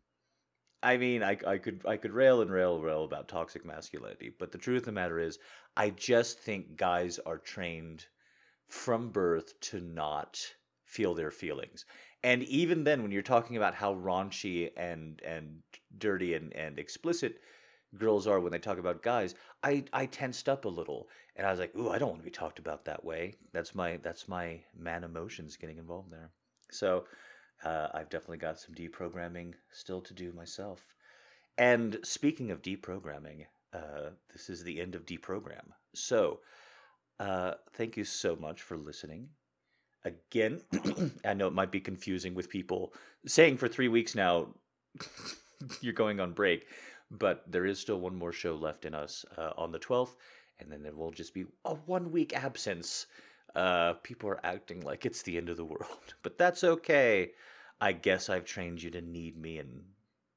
I 0.84 0.98
mean, 0.98 1.22
I, 1.22 1.38
I 1.46 1.58
could 1.58 1.80
I 1.86 1.96
could 1.96 2.12
rail 2.12 2.42
and 2.42 2.50
rail 2.50 2.76
and 2.76 2.84
rail 2.84 3.04
about 3.04 3.28
toxic 3.28 3.64
masculinity, 3.64 4.32
but 4.38 4.52
the 4.52 4.58
truth 4.58 4.82
of 4.82 4.86
the 4.86 4.92
matter 4.92 5.18
is, 5.18 5.38
I 5.76 5.90
just 5.90 6.38
think 6.38 6.76
guys 6.76 7.18
are 7.24 7.38
trained 7.38 8.04
from 8.68 9.10
birth 9.10 9.58
to 9.60 9.80
not 9.80 10.38
feel 10.84 11.14
their 11.14 11.30
feelings. 11.30 11.86
And 12.22 12.42
even 12.44 12.84
then, 12.84 13.02
when 13.02 13.10
you're 13.10 13.22
talking 13.22 13.56
about 13.56 13.74
how 13.74 13.94
raunchy 13.94 14.70
and 14.76 15.20
and 15.24 15.62
dirty 15.98 16.34
and, 16.34 16.54
and 16.54 16.78
explicit 16.78 17.40
girls 17.98 18.26
are 18.26 18.40
when 18.40 18.52
they 18.52 18.58
talk 18.58 18.78
about 18.78 19.02
guys, 19.02 19.34
I, 19.62 19.84
I 19.92 20.06
tensed 20.06 20.48
up 20.48 20.64
a 20.64 20.68
little 20.68 21.08
and 21.36 21.46
I 21.46 21.50
was 21.50 21.60
like, 21.60 21.74
ooh, 21.76 21.90
I 21.90 21.98
don't 21.98 22.10
want 22.10 22.20
to 22.20 22.24
be 22.24 22.30
talked 22.30 22.58
about 22.58 22.84
that 22.84 23.04
way. 23.04 23.34
That's 23.52 23.74
my 23.74 23.98
that's 24.02 24.28
my 24.28 24.60
man 24.76 25.04
emotions 25.04 25.56
getting 25.56 25.78
involved 25.78 26.12
there. 26.12 26.30
So 26.70 27.04
uh, 27.64 27.88
I've 27.94 28.10
definitely 28.10 28.38
got 28.38 28.58
some 28.58 28.74
deprogramming 28.74 29.54
still 29.72 30.00
to 30.02 30.14
do 30.14 30.32
myself. 30.32 30.94
And 31.56 31.98
speaking 32.02 32.50
of 32.50 32.62
deprogramming, 32.62 33.46
uh, 33.72 34.10
this 34.32 34.48
is 34.48 34.64
the 34.64 34.80
end 34.80 34.94
of 34.94 35.06
deprogram. 35.06 35.72
So 35.94 36.40
uh, 37.20 37.52
thank 37.72 37.96
you 37.96 38.04
so 38.04 38.36
much 38.36 38.62
for 38.62 38.76
listening. 38.76 39.28
Again, 40.04 40.60
I 41.24 41.34
know 41.34 41.46
it 41.46 41.54
might 41.54 41.70
be 41.72 41.80
confusing 41.80 42.34
with 42.34 42.50
people 42.50 42.92
saying 43.26 43.56
for 43.56 43.68
three 43.68 43.88
weeks 43.88 44.14
now 44.14 44.48
you're 45.80 45.92
going 45.92 46.20
on 46.20 46.32
break, 46.32 46.66
but 47.10 47.44
there 47.50 47.64
is 47.64 47.80
still 47.80 48.00
one 48.00 48.16
more 48.16 48.32
show 48.32 48.54
left 48.54 48.84
in 48.84 48.94
us 48.94 49.24
uh, 49.38 49.50
on 49.56 49.72
the 49.72 49.78
12th, 49.78 50.16
and 50.58 50.70
then 50.70 50.82
there 50.82 50.94
will 50.94 51.10
just 51.10 51.32
be 51.32 51.46
a 51.64 51.74
one 51.74 52.10
week 52.12 52.34
absence. 52.34 53.06
Uh, 53.54 53.94
people 54.02 54.28
are 54.28 54.44
acting 54.44 54.80
like 54.80 55.06
it's 55.06 55.22
the 55.22 55.36
end 55.36 55.48
of 55.48 55.56
the 55.56 55.64
world, 55.64 56.14
but 56.22 56.38
that's 56.38 56.64
okay. 56.64 57.32
I 57.80 57.92
guess 57.92 58.28
I've 58.28 58.44
trained 58.44 58.82
you 58.82 58.90
to 58.90 59.00
need 59.00 59.36
me, 59.36 59.58
and 59.58 59.84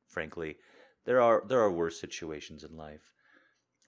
frankly, 0.07 0.57
there 1.05 1.22
are 1.22 1.43
there 1.47 1.61
are 1.61 1.72
worse 1.72 1.99
situations 1.99 2.63
in 2.63 2.78
life. 2.78 3.13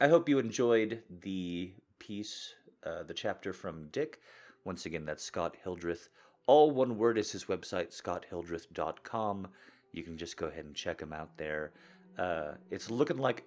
I 0.02 0.08
hope 0.08 0.30
you 0.30 0.40
enjoyed 0.40 1.04
the 1.10 1.74
piece, 2.00 2.54
uh, 2.86 3.04
the 3.04 3.14
chapter 3.14 3.52
from 3.52 3.90
Dick. 3.92 4.20
Once 4.64 4.86
again, 4.86 5.06
that's 5.06 5.24
Scott 5.24 5.58
Hildreth. 5.64 6.10
All 6.48 6.72
one 6.72 6.98
word 6.98 7.18
is 7.18 7.32
his 7.32 7.46
website, 7.46 7.96
scotthildreth.com. 7.96 9.48
You 9.92 10.04
can 10.04 10.18
just 10.18 10.38
go 10.38 10.48
ahead 10.48 10.66
and 10.66 10.76
check 10.76 11.02
him 11.02 11.14
out 11.14 11.38
there. 11.38 11.74
Uh, 12.18 12.54
it's 12.72 12.90
looking 12.90 13.18
like, 13.18 13.44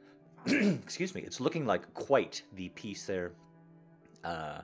excuse 0.46 1.14
me, 1.14 1.22
it's 1.22 1.40
looking 1.40 1.66
like 1.66 1.92
quite 1.94 2.42
the 2.54 2.68
piece 2.70 3.06
there. 3.06 3.32
Uh, 4.22 4.60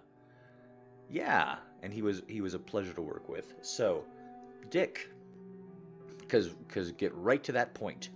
yeah, 1.13 1.57
and 1.83 1.93
he 1.93 2.01
was 2.01 2.23
he 2.27 2.41
was 2.41 2.55
a 2.55 2.59
pleasure 2.59 2.95
to 2.95 3.03
work 3.03 3.29
with. 3.29 3.55
So, 3.61 4.05
Dick, 4.71 5.11
because 6.19 6.49
because 6.49 6.91
get 6.93 7.15
right 7.15 7.45
to 7.45 7.53
that 7.53 7.75
point. 7.75 8.09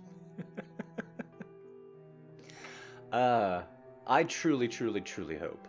uh, 3.11 3.61
I 4.07 4.23
truly, 4.23 4.67
truly, 4.67 5.01
truly 5.01 5.37
hope 5.37 5.67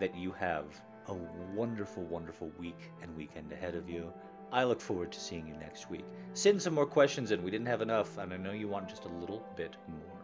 that 0.00 0.16
you 0.16 0.32
have 0.32 0.64
a 1.08 1.14
wonderful, 1.54 2.04
wonderful 2.04 2.50
week 2.58 2.90
and 3.02 3.14
weekend 3.16 3.52
ahead 3.52 3.74
of 3.74 3.90
you. 3.90 4.10
I 4.50 4.64
look 4.64 4.80
forward 4.80 5.12
to 5.12 5.20
seeing 5.20 5.46
you 5.46 5.56
next 5.56 5.90
week. 5.90 6.04
Send 6.32 6.60
some 6.60 6.74
more 6.74 6.86
questions 6.86 7.32
in. 7.32 7.42
We 7.42 7.50
didn't 7.50 7.66
have 7.66 7.82
enough, 7.82 8.16
and 8.16 8.32
I 8.32 8.38
know 8.38 8.52
you 8.52 8.68
want 8.68 8.88
just 8.88 9.04
a 9.04 9.08
little 9.08 9.44
bit 9.56 9.76
more. 9.88 10.21